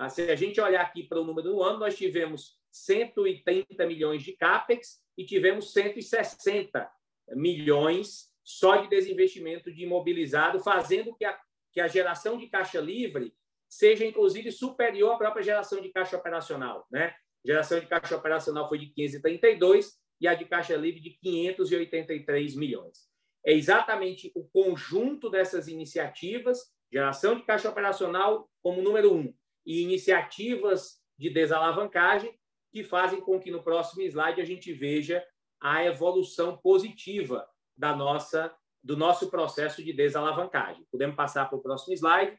[0.00, 4.22] Uh, se a gente olhar aqui para o número do ano, nós tivemos 130 milhões
[4.22, 6.90] de CAPEX e tivemos 160
[7.34, 11.38] milhões só de desinvestimento de imobilizado, fazendo que a,
[11.72, 13.34] que a geração de caixa livre
[13.68, 16.86] seja, inclusive, superior à própria geração de caixa operacional.
[16.90, 17.14] Né?
[17.44, 23.11] geração de caixa operacional foi de 532 e a de caixa livre de 583 milhões.
[23.44, 29.34] É exatamente o conjunto dessas iniciativas, geração de caixa operacional como número um,
[29.66, 32.38] e iniciativas de desalavancagem,
[32.70, 35.24] que fazem com que no próximo slide a gente veja
[35.60, 40.84] a evolução positiva da nossa do nosso processo de desalavancagem.
[40.90, 42.36] Podemos passar para o próximo slide.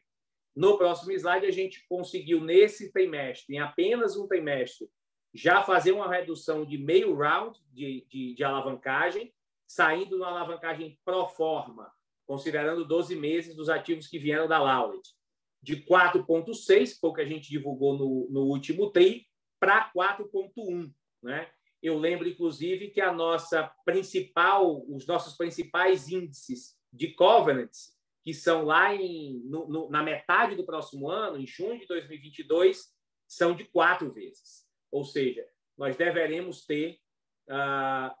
[0.54, 4.90] No próximo slide, a gente conseguiu, nesse trimestre, em apenas um trimestre,
[5.32, 9.32] já fazer uma redução de meio round de, de, de alavancagem,
[9.74, 11.92] saindo uma alavancagem pro forma,
[12.24, 15.02] considerando 12 meses dos ativos que vieram da Lauret,
[15.60, 19.26] de 4,6, foi o que a gente divulgou no, no último TRI,
[19.58, 20.92] para 4,1.
[21.20, 21.50] Né?
[21.82, 28.64] Eu lembro, inclusive, que a nossa principal, os nossos principais índices de covenants que são
[28.64, 32.94] lá em, no, no, na metade do próximo ano, em junho de 2022,
[33.26, 34.64] são de quatro vezes.
[34.90, 35.44] Ou seja,
[35.76, 36.98] nós deveremos ter
[37.50, 38.14] ah,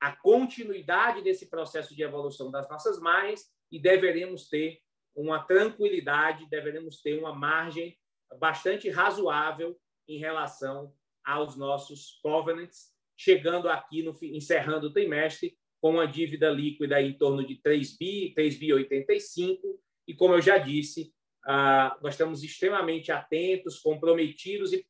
[0.00, 4.80] a continuidade desse processo de evolução das nossas margens e deveremos ter
[5.14, 7.96] uma tranquilidade, deveremos ter uma margem
[8.38, 10.92] bastante razoável em relação
[11.24, 17.46] aos nossos covenants, chegando aqui, no, encerrando o trimestre, com uma dívida líquida em torno
[17.46, 21.12] de 3 bi, 3 bi 85, e como eu já disse,
[21.44, 24.86] ah, nós estamos extremamente atentos, comprometidos e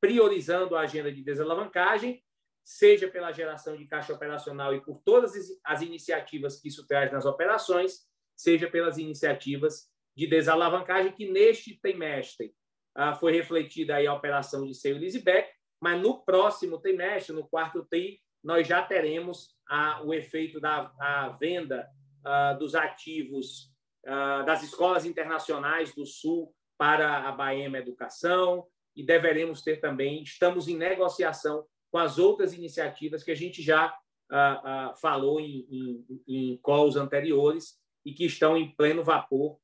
[0.00, 2.22] priorizando a agenda de desalavancagem,
[2.64, 5.34] seja pela geração de caixa operacional e por todas
[5.64, 8.06] as iniciativas que isso traz nas operações,
[8.36, 12.54] seja pelas iniciativas de desalavancagem que neste trimestre
[12.94, 15.50] ah, foi refletida aí a operação de sale leaseback,
[15.80, 21.28] mas no próximo trimestre, no quarto TRI, nós já teremos a, o efeito da a
[21.30, 21.88] venda
[22.24, 23.72] uh, dos ativos
[24.06, 30.68] uh, das escolas internacionais do Sul para a Baema Educação e deveremos ter também, estamos
[30.68, 33.94] em negociação com as outras iniciativas que a gente já
[34.30, 39.60] uh, falou em, em, em calls anteriores e que estão em pleno vapor.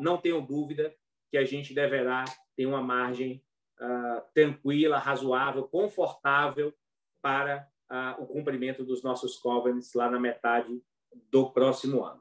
[0.00, 0.92] não tenho dúvida
[1.30, 2.24] que a gente deverá
[2.56, 3.44] ter uma margem
[4.34, 6.74] tranquila, razoável, confortável
[7.22, 7.68] para
[8.18, 10.82] o cumprimento dos nossos covenants lá na metade
[11.30, 12.20] do próximo ano.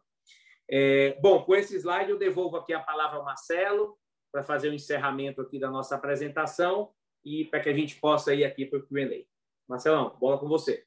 [0.70, 3.98] É, bom, com esse slide eu devolvo aqui a palavra ao Marcelo
[4.32, 6.92] para fazer o encerramento aqui da nossa apresentação
[7.24, 9.26] e para que a gente possa ir aqui para o Q&A.
[9.68, 10.86] Marcelão, bola com você.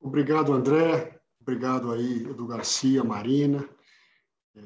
[0.00, 1.20] Obrigado, André.
[1.40, 3.68] Obrigado aí, Edu Garcia, Marina.
[4.56, 4.60] É,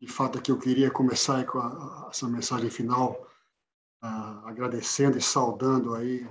[0.00, 3.28] de fato, aqui eu queria começar com a, essa mensagem final,
[4.00, 6.26] agradecendo e saudando aí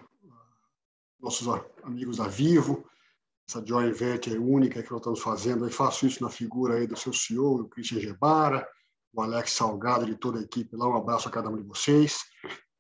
[1.20, 1.48] nossos
[1.84, 2.90] amigos da Vivo,
[3.48, 5.66] essa joint venture única que nós estamos fazendo.
[5.66, 8.68] Eu faço isso na figura aí do seu CEO, o Christian Gebara,
[9.14, 10.88] o Alex Salgado, de toda a equipe lá.
[10.88, 12.20] Um abraço a cada um de vocês.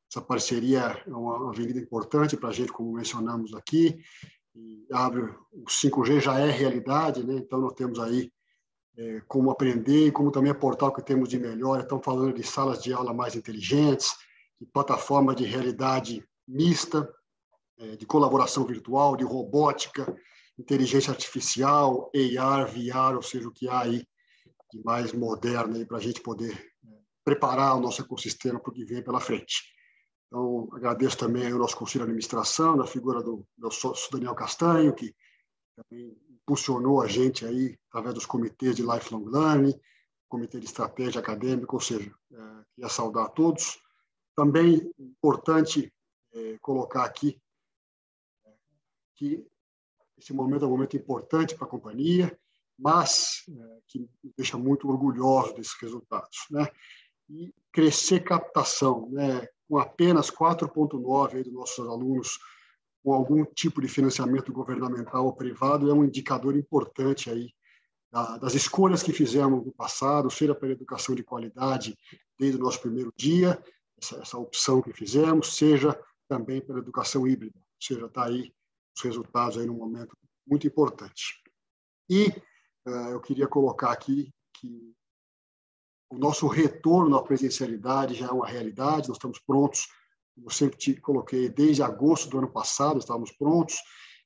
[0.09, 4.01] Essa parceria é uma avenida importante para a gente, como mencionamos aqui.
[4.55, 7.35] E abre, o 5G já é realidade, né?
[7.35, 8.31] então nós temos aí
[8.97, 11.79] é, como aprender e como também aportar o que temos de melhor.
[11.79, 14.11] Estamos falando de salas de aula mais inteligentes,
[14.59, 17.07] de plataforma de realidade mista,
[17.77, 20.13] é, de colaboração virtual, de robótica,
[20.57, 24.03] inteligência artificial, AR, VR, ou seja, o que há aí
[24.71, 26.87] de mais moderno para a gente poder é,
[27.23, 29.77] preparar o nosso ecossistema para o que vem pela frente.
[30.29, 34.93] Então, agradeço também ao nosso conselho de administração, na figura do meu sócio Daniel Castanho,
[34.93, 35.15] que
[35.75, 39.73] também impulsionou a gente aí através dos comitês de lifelong learning,
[40.27, 42.37] comitê de estratégia acadêmica, ou seja, é,
[42.75, 43.81] queria saudar a todos.
[44.35, 45.91] Também importante
[46.31, 47.41] é, colocar aqui
[49.15, 49.43] que
[50.15, 52.39] esse momento é um momento importante para a companhia,
[52.77, 56.45] mas é, que me deixa muito orgulhoso desses resultados.
[56.51, 56.69] Né?
[57.29, 59.47] E crescer captação, né?
[59.69, 62.39] Com apenas 4,9% dos nossos alunos
[63.03, 67.53] com algum tipo de financiamento governamental ou privado, é um indicador importante aí
[68.41, 71.95] das escolhas que fizemos no passado, seja pela educação de qualidade
[72.37, 73.63] desde o nosso primeiro dia,
[74.01, 75.97] essa, essa opção que fizemos, seja
[76.27, 78.51] também pela educação híbrida, ou seja, está aí
[78.97, 80.17] os resultados aí num momento
[80.47, 81.41] muito importante.
[82.09, 82.29] E
[82.87, 84.93] uh, eu queria colocar aqui que
[86.09, 89.87] o nosso retorno à presencialidade já é uma realidade, nós estamos prontos,
[90.35, 93.75] como sempre te coloquei, desde agosto do ano passado estávamos prontos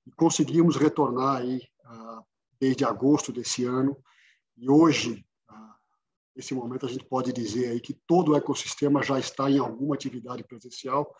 [0.05, 2.23] e conseguimos retornar aí uh,
[2.59, 3.97] desde agosto desse ano.
[4.55, 5.73] E hoje uh,
[6.35, 9.95] nesse momento a gente pode dizer aí que todo o ecossistema já está em alguma
[9.95, 11.13] atividade presencial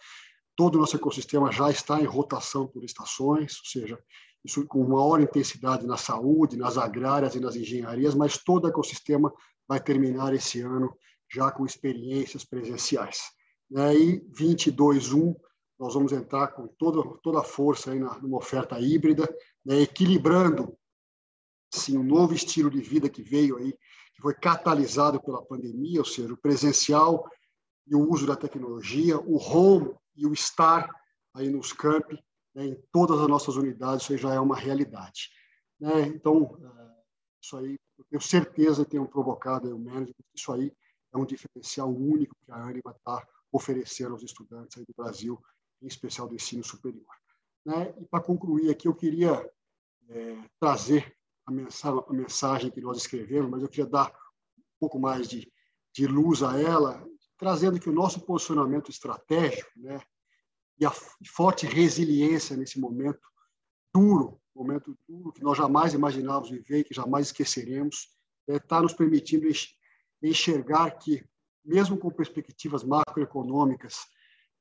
[0.56, 4.00] todo o nosso ecossistema já está em rotação por estações, ou seja,
[4.44, 9.34] isso com maior intensidade na saúde, nas agrárias e nas engenharias, mas todo o ecossistema
[9.68, 10.96] vai terminar esse ano
[11.32, 13.32] já com experiências presenciais.
[13.70, 13.96] Né?
[13.96, 15.36] E 22.1,
[15.80, 19.28] nós vamos entrar com toda, toda a força aí na, numa oferta híbrida,
[19.66, 19.82] né?
[19.82, 20.78] equilibrando
[21.74, 23.74] sim, um novo estilo de vida que veio aí,
[24.14, 27.28] que foi catalisado pela pandemia, ou seja, o presencial
[27.88, 30.88] e o uso da tecnologia, o home e o estar
[31.34, 35.32] aí nos campi, né, em todas as nossas unidades, isso já é uma realidade.
[35.80, 36.02] Né?
[36.02, 36.94] Então, é,
[37.42, 37.78] isso aí,
[38.12, 40.72] eu tenho certeza tenham provocado aí o management, isso aí
[41.14, 45.40] é um diferencial único que a Anima está oferecendo aos estudantes aí do Brasil,
[45.82, 47.06] em especial do ensino superior.
[47.66, 47.94] Né?
[48.00, 49.50] E para concluir aqui, eu queria
[50.10, 54.10] é, trazer a mensagem, a mensagem que nós escrevemos, mas eu queria dar
[54.58, 55.52] um pouco mais de,
[55.94, 57.06] de luz a ela,
[57.38, 60.02] trazendo que o nosso posicionamento estratégico né,
[60.80, 63.22] e a forte resiliência nesse momento
[63.94, 68.10] duro, momento duro que nós jamais imaginávamos viver, que jamais esqueceremos,
[68.48, 69.48] está é, tá nos permitindo
[70.22, 71.24] enxergar que,
[71.64, 74.06] mesmo com perspectivas macroeconômicas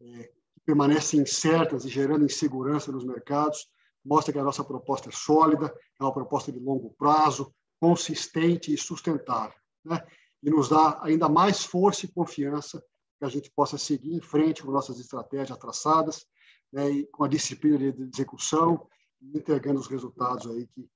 [0.00, 3.66] é, que permanecem incertas e gerando insegurança nos mercados,
[4.04, 8.78] mostra que a nossa proposta é sólida, é uma proposta de longo prazo, consistente e
[8.78, 9.56] sustentável.
[9.84, 10.00] Né?
[10.42, 12.82] e nos dá ainda mais força e confiança
[13.18, 16.26] que a gente possa seguir em frente com nossas estratégias traçadas,
[16.72, 18.88] né, e com a disciplina de execução,
[19.34, 20.88] entregando os resultados aí que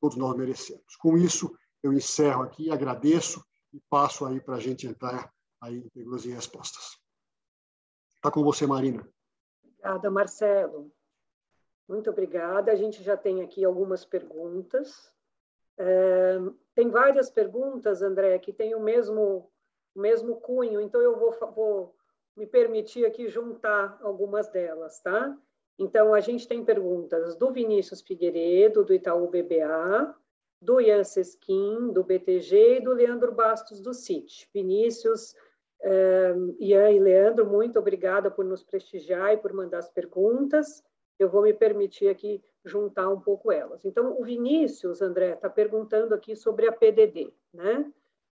[0.00, 0.96] todos nós merecemos.
[0.96, 5.88] Com isso, eu encerro aqui, agradeço e passo aí para a gente entrar aí em
[5.88, 6.98] perguntas e respostas.
[8.16, 9.06] Está com você, Marina.
[9.62, 10.92] Obrigada, Marcelo.
[11.88, 12.70] Muito obrigada.
[12.70, 15.12] A gente já tem aqui algumas perguntas.
[15.78, 16.38] É,
[16.74, 19.50] tem várias perguntas, André, que têm o mesmo,
[19.94, 21.96] o mesmo cunho, então eu vou, vou
[22.36, 25.36] me permitir aqui juntar algumas delas, tá?
[25.80, 30.14] Então, a gente tem perguntas do Vinícius Figueiredo, do Itaú BBA,
[30.60, 34.46] do Ian Sesquim, do BTG e do Leandro Bastos, do CIT.
[34.52, 35.34] Vinícius,
[35.80, 40.84] eh, Ian e Leandro, muito obrigada por nos prestigiar e por mandar as perguntas.
[41.18, 43.82] Eu vou me permitir aqui juntar um pouco elas.
[43.82, 47.90] Então, o Vinícius, André, está perguntando aqui sobre a PDD, né?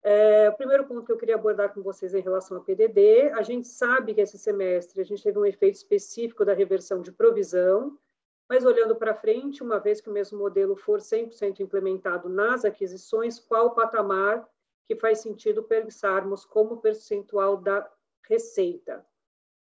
[0.07, 3.41] É, o primeiro ponto que eu queria abordar com vocês em relação à PDD, a
[3.41, 7.99] gente sabe que esse semestre a gente teve um efeito específico da reversão de provisão,
[8.47, 13.41] mas olhando para frente, uma vez que o mesmo modelo for 100% implementado nas aquisições,
[13.41, 14.47] qual o patamar
[14.87, 17.91] que faz sentido pensarmos como percentual da
[18.29, 19.07] receita?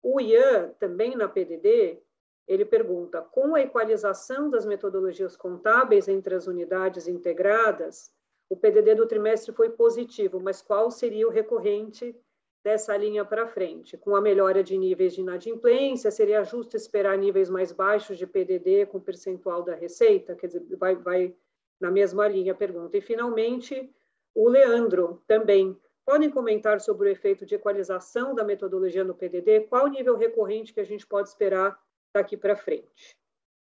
[0.01, 2.01] O IAN, também na PDD,
[2.47, 8.11] ele pergunta: com a equalização das metodologias contábeis entre as unidades integradas,
[8.51, 12.13] o PDD do trimestre foi positivo, mas qual seria o recorrente
[12.61, 13.95] dessa linha para frente?
[13.95, 18.87] Com a melhora de níveis de inadimplência, seria justo esperar níveis mais baixos de PDD
[18.87, 20.35] com percentual da receita?
[20.35, 21.33] Quer dizer, vai, vai
[21.79, 22.97] na mesma linha a pergunta.
[22.97, 23.89] E, finalmente,
[24.35, 25.79] o Leandro também.
[26.05, 29.61] Podem comentar sobre o efeito de equalização da metodologia no PDD?
[29.61, 31.79] Qual o nível recorrente que a gente pode esperar
[32.13, 33.17] daqui para frente?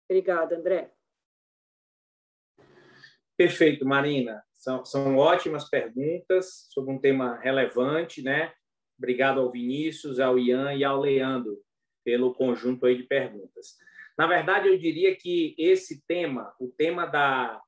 [0.09, 0.91] Obrigada, André.
[3.37, 4.43] Perfeito, Marina.
[4.53, 8.53] São, são ótimas perguntas sobre um tema relevante, né?
[8.97, 11.59] Obrigado ao Vinícius, ao Ian e ao Leandro
[12.05, 13.77] pelo conjunto aí de perguntas.
[14.17, 17.61] Na verdade, eu diria que esse tema, o tema da,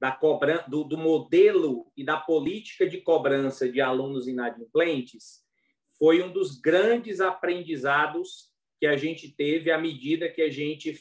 [0.00, 5.40] da cobran do, do modelo e da política de cobrança de alunos inadimplentes,
[5.98, 11.00] foi um dos grandes aprendizados que a gente teve à medida que a gente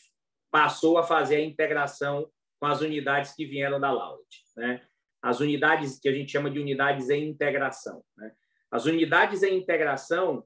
[0.49, 2.31] passou a fazer a integração
[2.65, 4.43] com as unidades que vieram da Laureate.
[4.57, 4.81] Né?
[5.21, 8.03] as unidades que a gente chama de unidades em integração.
[8.15, 8.31] Né?
[8.71, 10.43] As unidades em integração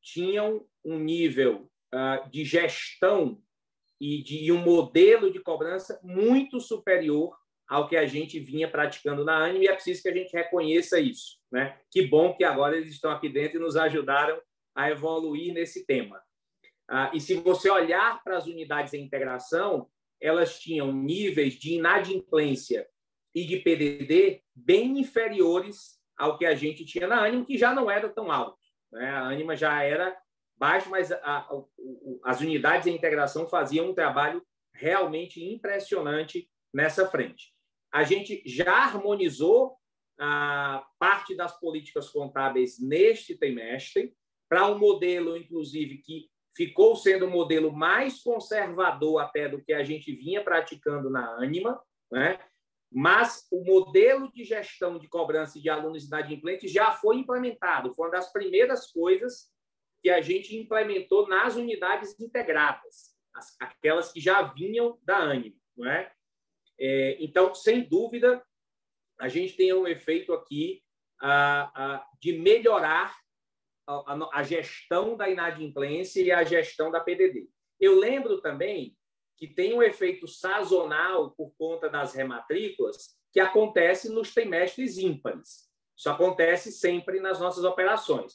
[0.00, 3.40] tinham um nível uh, de gestão
[4.00, 7.36] e de um modelo de cobrança muito superior
[7.68, 11.00] ao que a gente vinha praticando na Anime, e é preciso que a gente reconheça
[11.00, 11.38] isso.
[11.50, 11.76] Né?
[11.90, 14.40] Que bom que agora eles estão aqui dentro e nos ajudaram
[14.74, 16.18] a evoluir nesse tema.
[16.88, 19.88] Uh, e se você olhar para as unidades em integração,
[20.22, 22.88] elas tinham níveis de inadimplência
[23.34, 27.90] e de PDD bem inferiores ao que a gente tinha na Anima, que já não
[27.90, 28.58] era tão alto.
[28.92, 29.10] Né?
[29.10, 30.16] A Anima já era
[30.56, 31.48] baixo, mas a, a,
[32.24, 34.40] as unidades de integração faziam um trabalho
[34.72, 37.52] realmente impressionante nessa frente.
[37.92, 39.76] A gente já harmonizou
[40.18, 44.14] a parte das políticas contábeis neste trimestre
[44.48, 49.82] para um modelo, inclusive, que ficou sendo um modelo mais conservador até do que a
[49.82, 52.38] gente vinha praticando na Anima, né?
[52.94, 57.94] Mas o modelo de gestão de cobrança de alunos inadimplentes já foi implementado.
[57.94, 59.50] Foi uma das primeiras coisas
[60.02, 65.56] que a gente implementou nas unidades integradas, as, aquelas que já vinham da ANIMA.
[65.74, 66.12] Não é?
[66.78, 67.16] é?
[67.18, 68.44] então, sem dúvida,
[69.18, 70.82] a gente tem um efeito aqui
[71.18, 73.21] a, a, de melhorar
[73.86, 77.48] a, a gestão da inadimplência e a gestão da PDD.
[77.80, 78.96] Eu lembro também
[79.36, 85.68] que tem um efeito sazonal por conta das rematrículas que acontece nos trimestres ímpares.
[85.96, 88.34] Isso acontece sempre nas nossas operações.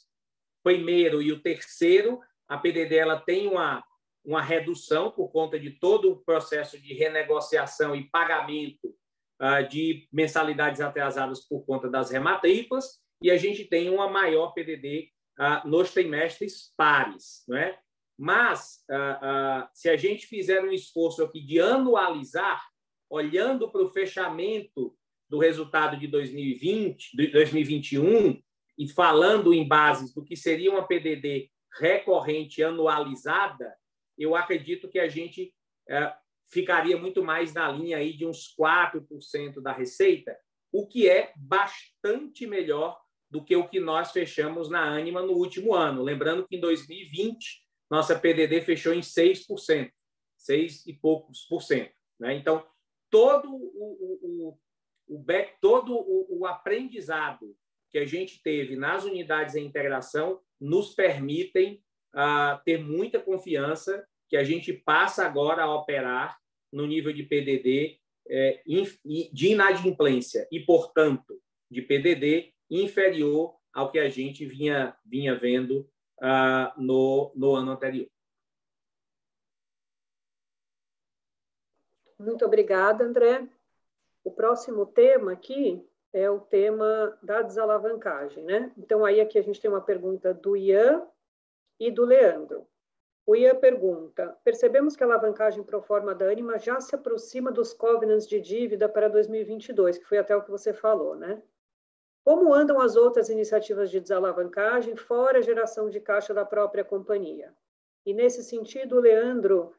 [0.62, 3.82] Primeiro e o terceiro, a PDD ela tem uma,
[4.24, 8.94] uma redução por conta de todo o processo de renegociação e pagamento
[9.40, 15.10] uh, de mensalidades atrasadas por conta das rematrículas, e a gente tem uma maior PDD
[15.38, 17.44] ah, nos trimestres pares.
[17.46, 17.78] Não é?
[18.18, 22.62] Mas, ah, ah, se a gente fizer um esforço aqui de anualizar,
[23.08, 24.94] olhando para o fechamento
[25.28, 28.42] do resultado de 2020, de 2021,
[28.76, 33.74] e falando em bases do que seria uma PDD recorrente anualizada,
[34.16, 35.54] eu acredito que a gente
[35.88, 36.14] eh,
[36.48, 40.36] ficaria muito mais na linha aí de uns 4% da receita,
[40.72, 42.98] o que é bastante melhor
[43.30, 46.02] do que o que nós fechamos na Anima no último ano.
[46.02, 49.90] Lembrando que em 2020 nossa PDD fechou em 6%,
[50.36, 51.92] 6 e poucos por cento.
[52.18, 52.34] Né?
[52.34, 52.64] Então,
[53.10, 54.58] todo o, o,
[55.08, 57.56] o, back, todo o, o aprendizado
[57.90, 61.82] que a gente teve nas unidades de integração nos permitem
[62.14, 66.38] uh, ter muita confiança que a gente passa agora a operar
[66.70, 67.98] no nível de PDD
[68.28, 68.62] é,
[69.32, 75.88] de inadimplência e, portanto, de PDD inferior ao que a gente vinha, vinha vendo
[76.20, 78.08] ah, no, no ano anterior.
[82.18, 83.48] Muito obrigada, André.
[84.24, 88.72] O próximo tema aqui é o tema da desalavancagem, né?
[88.76, 91.06] Então, aí aqui a gente tem uma pergunta do Ian
[91.78, 92.66] e do Leandro.
[93.24, 97.72] O Ian pergunta: percebemos que a alavancagem pro forma da Anima já se aproxima dos
[97.72, 101.40] covenants de dívida para 2022, que foi até o que você falou, né?
[102.28, 107.54] Como andam as outras iniciativas de desalavancagem, fora a geração de caixa da própria companhia?
[108.04, 109.74] E nesse sentido, o Leandro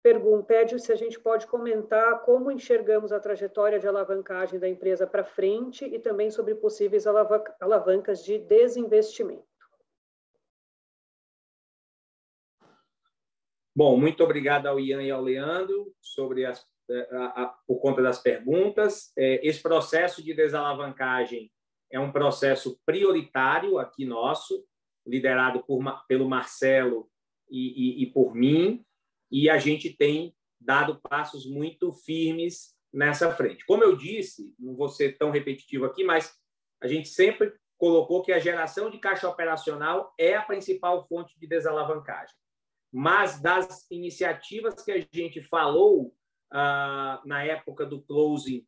[0.00, 5.08] pergunta, pede se a gente pode comentar como enxergamos a trajetória de alavancagem da empresa
[5.08, 9.42] para frente e também sobre possíveis alavancas de desinvestimento.
[13.74, 16.64] Bom, muito obrigado ao Ian e ao Leandro sobre as,
[17.10, 19.10] a, a, por conta das perguntas.
[19.18, 21.50] É, esse processo de desalavancagem
[21.90, 24.64] é um processo prioritário aqui nosso,
[25.06, 27.10] liderado por, pelo Marcelo
[27.50, 28.84] e, e, e por mim
[29.30, 33.64] e a gente tem dado passos muito firmes nessa frente.
[33.66, 36.34] Como eu disse, não vou ser tão repetitivo aqui, mas
[36.80, 41.46] a gente sempre colocou que a geração de caixa operacional é a principal fonte de
[41.46, 42.34] desalavancagem.
[42.90, 46.14] Mas das iniciativas que a gente falou
[46.50, 48.66] ah, na época do closing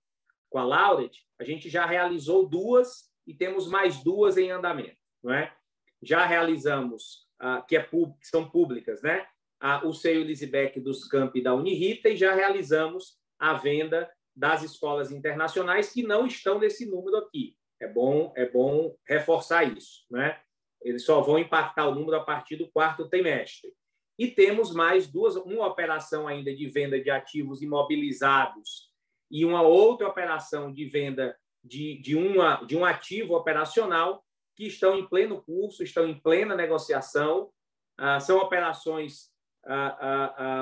[0.50, 5.32] com a Lauret, a gente já realizou duas e temos mais duas em andamento, não
[5.32, 5.54] é?
[6.02, 9.26] Já realizamos ah, que, é, que são públicas, né?
[9.60, 15.12] a, o Seio Lisbeck dos campi da Unirita e já realizamos a venda das escolas
[15.12, 17.54] internacionais que não estão nesse número aqui.
[17.78, 20.06] É bom, é bom reforçar isso.
[20.10, 20.40] Né?
[20.82, 23.70] Eles só vão impactar o número a partir do quarto trimestre.
[24.18, 28.90] E temos mais duas, uma operação ainda de venda de ativos imobilizados
[29.30, 34.24] e uma outra operação de venda de, de, uma, de um ativo operacional
[34.56, 37.50] que estão em pleno curso, estão em plena negociação.
[37.98, 39.30] Ah, são operações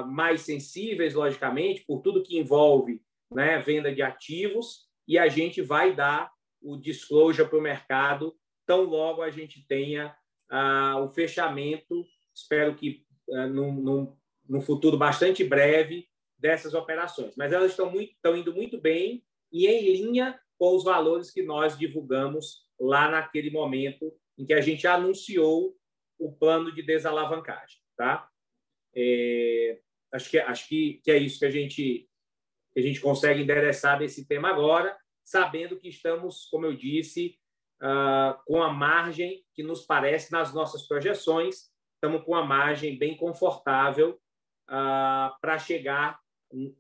[0.09, 3.01] mais sensíveis, logicamente, por tudo que envolve
[3.33, 8.37] né, venda de ativos, e a gente vai dar o disclosure para o mercado
[8.69, 10.15] tão logo a gente tenha
[11.03, 13.07] o fechamento, espero que
[13.51, 16.07] num, num, num, futuro bastante breve,
[16.39, 17.35] dessas operações.
[17.37, 21.43] Mas elas estão, muito, estão indo muito bem e em linha com os valores que
[21.43, 25.77] nós divulgamos lá naquele momento em que a gente anunciou
[26.19, 27.79] o plano de desalavancagem.
[27.97, 28.29] Tá?
[28.95, 29.81] É,
[30.13, 32.09] acho que, acho que, que é isso que a gente
[32.73, 37.39] que a gente consegue endereçar desse tema agora, sabendo que estamos, como eu disse,
[37.83, 43.17] uh, com a margem que nos parece nas nossas projeções, estamos com uma margem bem
[43.17, 44.21] confortável
[44.69, 46.21] uh, para chegar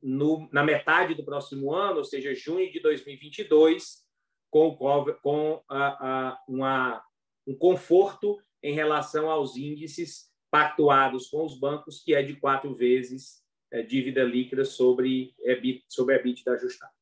[0.02, 4.04] no, na metade do próximo ano, ou seja, junho de 2022,
[4.50, 4.74] com,
[5.22, 7.04] com uh, uma,
[7.46, 13.44] um conforto em relação aos índices pactuados com os bancos, que é de quatro vezes
[13.70, 16.92] é, dívida líquida sobre EBIT, sobre EBITDA ajustado.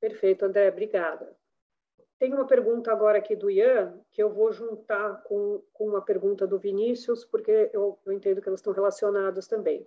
[0.00, 1.37] Perfeito, André, obrigada.
[2.18, 6.46] Tem uma pergunta agora aqui do Ian, que eu vou juntar com, com uma pergunta
[6.46, 9.86] do Vinícius, porque eu, eu entendo que elas estão relacionadas também.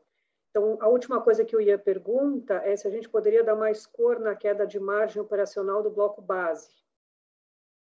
[0.50, 3.86] Então, a última coisa que o Ian pergunta é se a gente poderia dar mais
[3.86, 6.70] cor na queda de margem operacional do bloco base.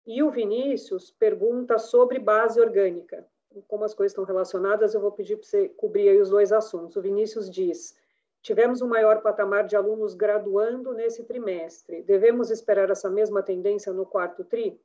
[0.06, 3.26] E o Vinícius pergunta sobre base orgânica.
[3.66, 6.96] Como as coisas estão relacionadas, eu vou pedir para você cobrir os dois assuntos.
[6.96, 7.98] O Vinícius diz:
[8.46, 12.04] tivemos um maior patamar de alunos graduando nesse trimestre.
[12.04, 14.80] Devemos esperar essa mesma tendência no quarto TRI?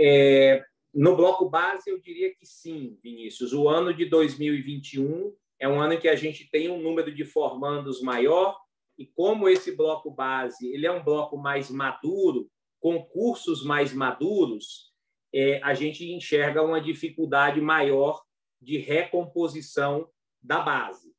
[0.00, 3.52] É, no bloco base, eu diria que sim, Vinícius.
[3.52, 7.24] O ano de 2021 é um ano em que a gente tem um número de
[7.24, 8.58] formandos maior,
[8.98, 12.50] e como esse bloco base ele é um bloco mais maduro,
[12.80, 14.92] com cursos mais maduros,
[15.32, 18.26] é, a gente enxerga uma dificuldade maior
[18.60, 20.08] de recomposição
[20.42, 21.14] da base.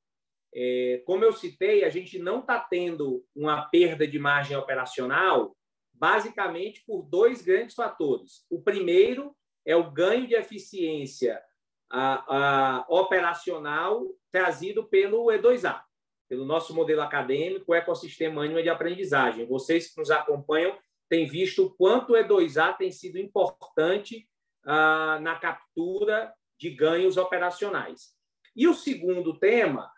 [0.53, 5.55] É, como eu citei, a gente não está tendo uma perda de margem operacional,
[5.93, 8.45] basicamente por dois grandes fatores.
[8.49, 9.35] O primeiro
[9.65, 11.41] é o ganho de eficiência
[11.89, 15.83] a, a, operacional trazido pelo E2A
[16.29, 19.47] pelo nosso modelo acadêmico, o ecossistema Anima de aprendizagem.
[19.47, 20.77] Vocês que nos acompanham
[21.09, 24.29] têm visto o quanto o E2A tem sido importante
[24.63, 28.13] ah, na captura de ganhos operacionais.
[28.55, 29.91] E o segundo tema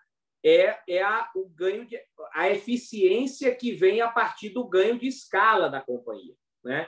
[0.44, 2.00] é, é a, o ganho de,
[2.34, 6.36] a eficiência que vem a partir do ganho de escala da companhia.
[6.64, 6.88] Né?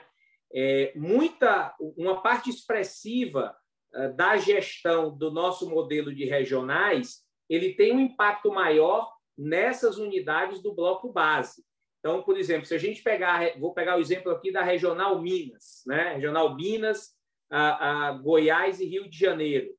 [0.54, 3.54] é, muita, uma parte expressiva
[3.92, 10.62] uh, da gestão do nosso modelo de regionais, ele tem um impacto maior nessas unidades
[10.62, 11.64] do bloco base.
[11.98, 15.82] Então, por exemplo, se a gente pegar, vou pegar o exemplo aqui da Regional Minas,
[15.86, 16.14] né?
[16.14, 17.10] Regional Minas,
[17.50, 19.74] a, a Goiás e Rio de Janeiro.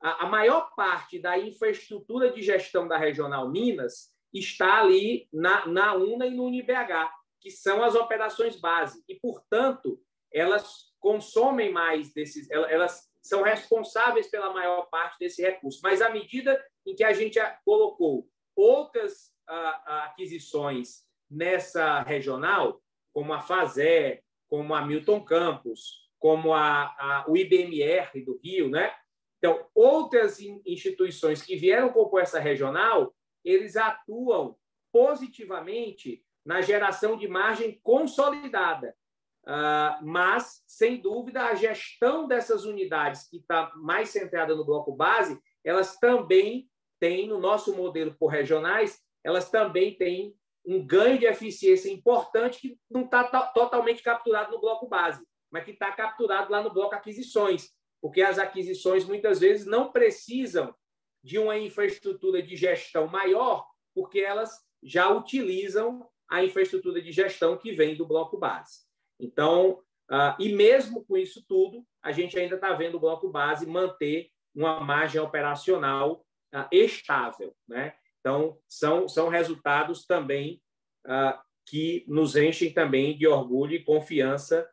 [0.00, 5.94] A, a, maior parte da infraestrutura de gestão da Regional Minas está ali na, na
[5.94, 9.02] UNA e no UniBH, que são as operações base.
[9.08, 10.00] E, portanto,
[10.32, 15.80] elas consomem mais desses, elas são responsáveis pela maior parte desse recurso.
[15.82, 22.82] Mas, à medida em que a gente colocou outras aquisições nessa regional,
[23.12, 28.92] como a Fazé, como a Milton Campos, como a, a, o IBMR do Rio, né?
[29.38, 33.14] Então, outras instituições que vieram compor essa regional,
[33.44, 34.56] eles atuam
[34.92, 38.96] positivamente na geração de margem consolidada.
[39.44, 45.40] Uh, mas, sem dúvida, a gestão dessas unidades, que está mais centrada no bloco base,
[45.64, 46.68] elas também
[47.00, 50.34] têm, no nosso modelo por regionais, elas também têm
[50.66, 55.72] um ganho de eficiência importante que não está totalmente capturado no bloco base, mas que
[55.72, 57.70] está capturado lá no bloco aquisições,
[58.00, 60.74] porque as aquisições muitas vezes não precisam
[61.22, 64.50] de uma infraestrutura de gestão maior, porque elas
[64.82, 68.86] já utilizam a infraestrutura de gestão que vem do bloco base.
[69.18, 73.66] Então, uh, e mesmo com isso tudo, a gente ainda está vendo o bloco base
[73.66, 76.24] manter uma margem operacional
[76.54, 77.54] uh, estável.
[77.66, 77.94] Né?
[78.20, 80.62] Então, são, são resultados também
[81.06, 84.68] uh, que nos enchem também de orgulho e confiança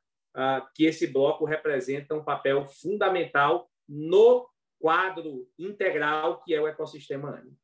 [0.74, 4.48] que esse bloco representa um papel fundamental no
[4.80, 7.58] quadro integral que é o ecossistema ANI.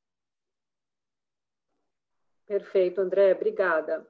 [2.45, 4.05] Perfeito, André, obrigada.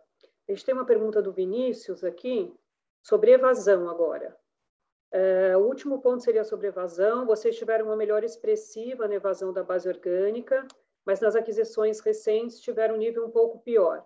[0.47, 2.53] A gente tem uma pergunta do Vinícius aqui
[3.01, 4.35] sobre evasão agora.
[5.13, 7.25] Uh, o último ponto seria sobre evasão.
[7.25, 10.65] Vocês tiveram uma melhora expressiva na evasão da base orgânica
[11.05, 14.05] mas nas aquisições recentes tiveram um nível um pouco pior.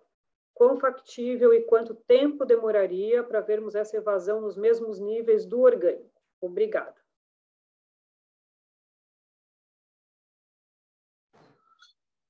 [0.55, 6.09] Quão factível e quanto tempo demoraria para vermos essa evasão nos mesmos níveis do orgânico?
[6.39, 6.95] Obrigada.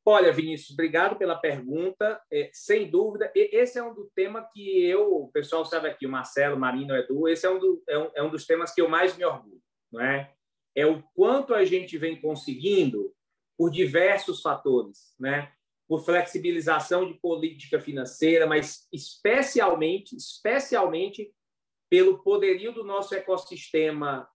[0.03, 2.19] Olha, Vinícius, obrigado pela pergunta.
[2.31, 6.11] É, sem dúvida, esse é um do tema que eu, o pessoal sabe aqui, o
[6.11, 8.81] Marcelo, Marino, o Edu, esse é um, do, é, um, é um dos temas que
[8.81, 9.61] eu mais me orgulho,
[9.91, 10.33] não é?
[10.75, 13.15] É o quanto a gente vem conseguindo
[13.57, 15.51] por diversos fatores, né?
[15.87, 21.31] Por flexibilização de política financeira, mas especialmente, especialmente
[21.89, 24.27] pelo poderio do nosso ecossistema,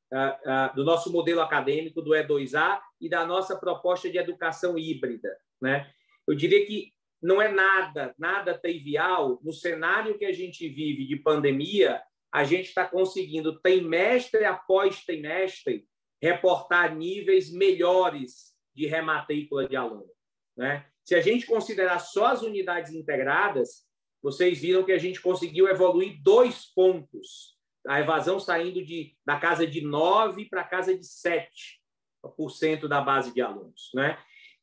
[0.75, 5.37] do nosso modelo acadêmico, do E2A e da nossa proposta de educação híbrida.
[5.61, 5.91] Né?
[6.27, 9.41] Eu diria que não é nada, nada trivial.
[9.43, 12.01] No cenário que a gente vive de pandemia,
[12.33, 15.87] a gente está conseguindo, trimestre após trimestre,
[16.23, 20.09] reportar níveis melhores de rematrícula de aluno.
[20.57, 20.87] Né?
[21.05, 23.85] Se a gente considerar só as unidades integradas,
[24.23, 27.59] vocês viram que a gente conseguiu evoluir dois pontos.
[27.87, 33.33] A evasão saindo de, da casa de 9% para a casa de 7% da base
[33.33, 33.91] de alunos.
[33.95, 34.19] Né?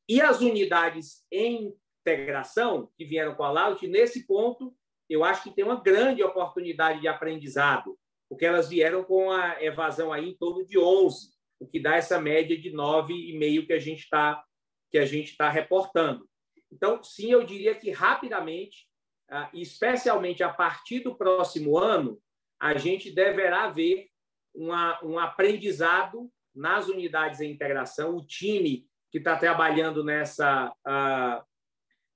[0.08, 4.74] E as unidades em integração, que vieram com a Laut, nesse ponto,
[5.10, 7.98] eu acho que tem uma grande oportunidade de aprendizado,
[8.30, 12.20] porque elas vieram com a evasão aí em torno de 11% o que dá essa
[12.20, 14.44] média de 9,5 que a gente está
[14.92, 16.28] que a gente está reportando.
[16.72, 18.88] Então, sim, eu diria que rapidamente,
[19.30, 22.22] ah, especialmente a partir do próximo ano,
[22.60, 24.10] a gente deverá ver
[24.54, 31.46] uma, um aprendizado nas unidades de integração, o time que está trabalhando nessa, uh,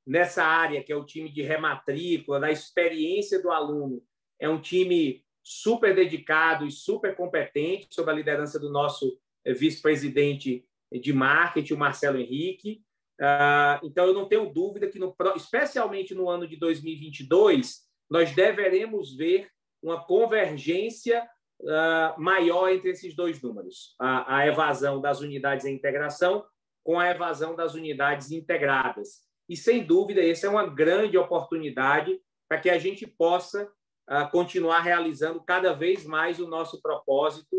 [0.06, 4.04] nessa área, que é o time de rematrícula, da experiência do aluno,
[4.40, 10.66] é um time super dedicado e super competente, sob a liderança do nosso é vice-presidente
[11.00, 12.82] de marketing, o Marcelo Henrique.
[13.20, 19.16] Ah, então, eu não tenho dúvida que, no, especialmente no ano de 2022, nós deveremos
[19.16, 19.50] ver
[19.82, 21.28] uma convergência
[21.68, 26.46] ah, maior entre esses dois números: a, evasão das unidades em integração
[26.84, 29.22] com a evasão das unidades integradas.
[29.48, 32.20] E, sem dúvida, essa é uma grande oportunidade
[32.50, 33.72] para que a gente possa
[34.08, 37.56] ah, continuar realizando cada vez mais o nosso propósito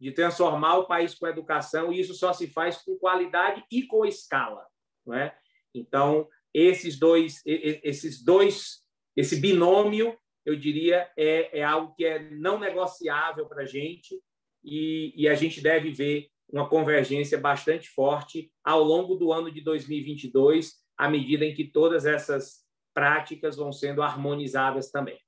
[0.00, 4.04] de transformar o país com educação, e isso só se faz com qualidade e com
[4.04, 4.66] escala.
[5.04, 5.36] Não é?
[5.74, 8.82] Então, esses dois, esses dois,
[9.14, 14.20] esse binômio, eu diria, é, é algo que é não negociável para a gente,
[14.62, 19.60] e, e a gente deve ver uma convergência bastante forte ao longo do ano de
[19.60, 25.18] 2022, à medida em que todas essas práticas vão sendo harmonizadas também.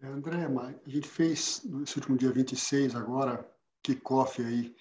[0.00, 3.48] É, André, a gente fez, nesse último dia 26, agora,
[3.86, 4.74] kickoff aí,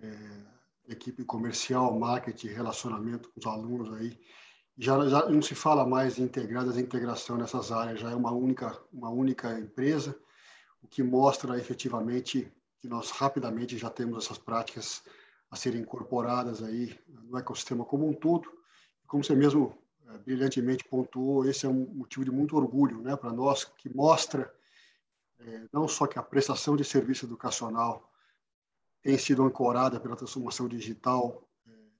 [0.00, 4.18] é, equipe comercial, marketing, relacionamento com os alunos aí.
[4.76, 8.76] Já, já não se fala mais de integradas, integração nessas áreas, já é uma única,
[8.92, 10.18] uma única empresa,
[10.82, 15.04] o que mostra efetivamente que nós rapidamente já temos essas práticas
[15.48, 18.50] a serem incorporadas aí no ecossistema como um todo.
[19.06, 19.78] Como você mesmo
[20.08, 24.52] é, brilhantemente pontuou, esse é um motivo de muito orgulho né, para nós, que mostra
[25.38, 28.11] é, não só que a prestação de serviço educacional
[29.02, 31.42] tem sido ancorada pela transformação digital,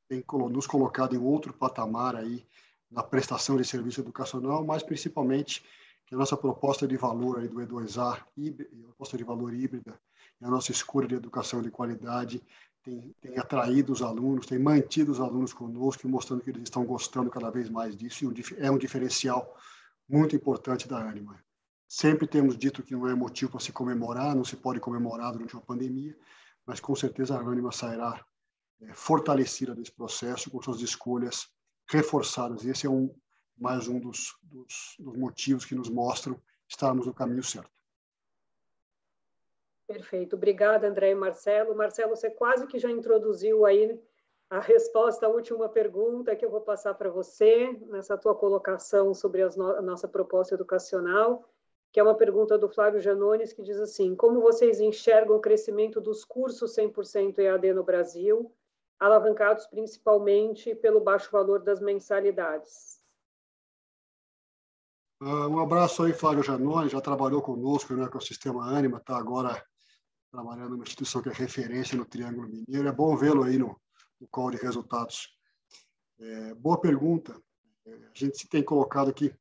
[0.08, 2.46] tem nos colocado em outro patamar aí
[2.90, 5.64] na prestação de serviço educacional, mas principalmente
[6.06, 9.98] que a nossa proposta de valor aí do E2A, a proposta de valor híbrida,
[10.40, 12.42] a nossa escolha de educação de qualidade
[12.82, 17.30] tem, tem atraído os alunos, tem mantido os alunos conosco, mostrando que eles estão gostando
[17.30, 19.56] cada vez mais disso, e é um diferencial
[20.08, 21.42] muito importante da Anima.
[21.88, 25.54] Sempre temos dito que não é motivo para se comemorar, não se pode comemorar durante
[25.54, 26.16] uma pandemia,
[26.66, 28.24] mas com certeza a Anima sairá
[28.80, 31.48] é, fortalecida desse processo, com suas escolhas
[31.88, 32.64] reforçadas.
[32.64, 33.14] Esse é um,
[33.56, 37.70] mais um dos, dos, dos motivos que nos mostram estarmos no caminho certo.
[39.86, 40.36] Perfeito.
[40.36, 41.74] Obrigada, André e Marcelo.
[41.74, 44.00] Marcelo, você quase que já introduziu aí
[44.48, 49.46] a resposta à última pergunta que eu vou passar para você, nessa tua colocação sobre
[49.56, 51.48] no a nossa proposta educacional,
[51.92, 56.00] que é uma pergunta do Flávio Janones, que diz assim, como vocês enxergam o crescimento
[56.00, 58.50] dos cursos 100% EAD no Brasil,
[58.98, 62.98] alavancados principalmente pelo baixo valor das mensalidades?
[65.20, 69.62] Uh, um abraço aí, Flávio Janones, já trabalhou conosco no ecossistema Anima, está agora
[70.32, 72.88] trabalhando numa instituição que é referência no Triângulo Mineiro.
[72.88, 73.78] É bom vê-lo aí no,
[74.18, 75.28] no call de resultados.
[76.18, 77.38] É, boa pergunta.
[77.84, 79.32] É, a gente se tem colocado aqui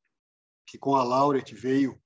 [0.66, 1.98] que com a Laureate veio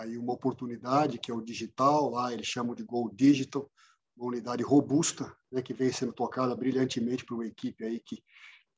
[0.00, 3.70] aí uma oportunidade que é o digital, lá eles chamam de Go Digital,
[4.16, 8.22] uma unidade robusta, né, que vem sendo tocada brilhantemente por uma equipe aí que,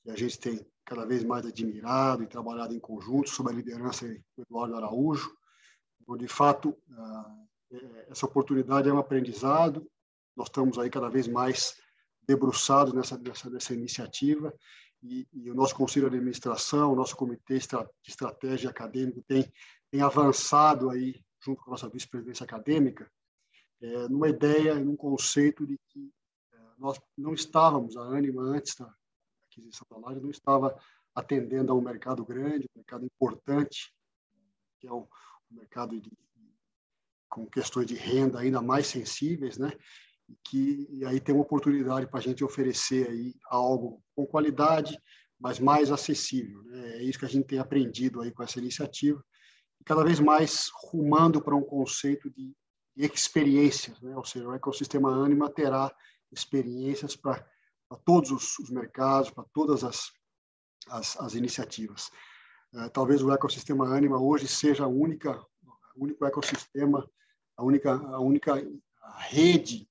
[0.02, 4.06] que, a gente tem cada vez mais admirado e trabalhado em conjunto sob a liderança
[4.06, 5.30] do Eduardo Araújo.
[6.00, 7.36] Então, de fato, ah,
[7.72, 9.88] é, essa oportunidade é um aprendizado.
[10.36, 11.74] Nós estamos aí cada vez mais
[12.26, 14.52] debruçados nessa, nessa, nessa iniciativa
[15.02, 19.50] e, e, o nosso conselho de administração, o nosso comitê de estratégia acadêmico tem,
[19.92, 23.12] tem avançado aí junto com a nossa vice-presidência acadêmica
[23.82, 26.10] é, numa ideia, num conceito de que
[26.54, 28.90] é, nós não estávamos, a Anima antes da
[29.44, 30.74] aquisição da Laje, não estava
[31.14, 33.94] atendendo a um mercado grande, um mercado importante,
[34.80, 35.00] que é o,
[35.50, 36.10] o mercado de,
[37.28, 39.72] com questões de renda ainda mais sensíveis, né?
[40.44, 44.98] Que e aí tem uma oportunidade para a gente oferecer aí algo com qualidade,
[45.38, 46.62] mas mais acessível.
[46.62, 46.96] Né?
[46.96, 49.31] É isso que a gente tem aprendido aí com essa iniciativa, e
[49.84, 52.54] cada vez mais rumando para um conceito de,
[52.94, 54.14] experiências, né?
[54.16, 55.90] Ou seja, o ecossistema Anima terá
[56.30, 57.42] experiências para
[58.04, 60.12] todos os, os, mercados, para todas as,
[60.88, 62.10] as, as iniciativas.
[62.74, 65.42] Uh, talvez o ecossistema Anima hoje seja a única,
[65.96, 67.08] o único ecossistema
[67.56, 68.54] a única, a única
[69.28, 69.88] rede,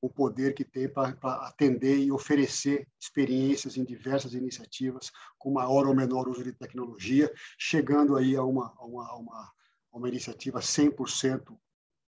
[0.00, 1.10] o poder que tem para
[1.46, 8.16] atender e oferecer experiências em diversas iniciativas com maior ou menor uso de tecnologia, chegando
[8.16, 9.52] aí a uma, a uma, a uma,
[9.92, 11.58] uma iniciativa 100%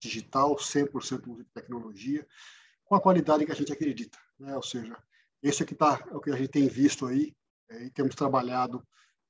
[0.00, 2.26] digital, 100% uso de tecnologia,
[2.84, 4.18] com a qualidade que a gente acredita.
[4.38, 4.54] Né?
[4.54, 4.96] Ou seja,
[5.42, 7.34] esse é, que tá, é o que a gente tem visto aí
[7.68, 8.86] é, e temos trabalhado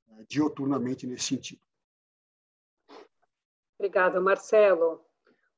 [0.08, 1.62] é, dioturnamente nesse sentido.
[3.78, 5.04] Obrigada, Marcelo.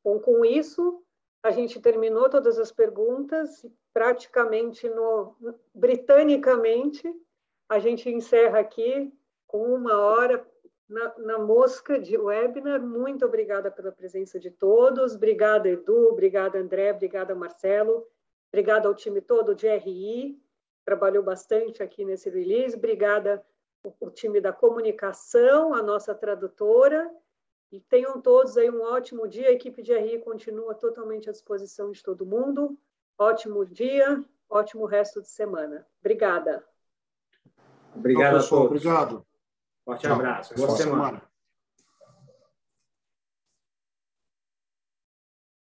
[0.02, 1.03] Bom, com isso,
[1.44, 5.36] a gente terminou todas as perguntas, praticamente no,
[5.74, 7.04] britanicamente,
[7.68, 9.12] a gente encerra aqui
[9.46, 10.42] com uma hora
[10.88, 12.80] na, na, mosca de webinar.
[12.80, 15.14] Muito obrigada pela presença de todos.
[15.14, 16.08] Obrigada, Edu.
[16.08, 16.90] Obrigada, André.
[16.92, 18.06] Obrigada, Marcelo.
[18.50, 20.42] Obrigada ao time todo de RI.
[20.82, 22.74] Trabalhou bastante aqui nesse release.
[22.74, 23.44] Obrigada
[24.00, 27.10] o time da comunicação, a nossa tradutora
[27.74, 29.48] e tenham todos aí um ótimo dia.
[29.48, 32.78] A equipe de RI continua totalmente à disposição de todo mundo.
[33.18, 35.84] Ótimo dia, ótimo resto de semana.
[35.98, 36.64] Obrigada.
[37.92, 39.26] Obrigado, Não, pessoal, Obrigado.
[39.84, 40.14] Forte Tchau.
[40.14, 40.54] abraço.
[40.54, 41.04] Boa, Boa semana.
[41.04, 41.33] semana.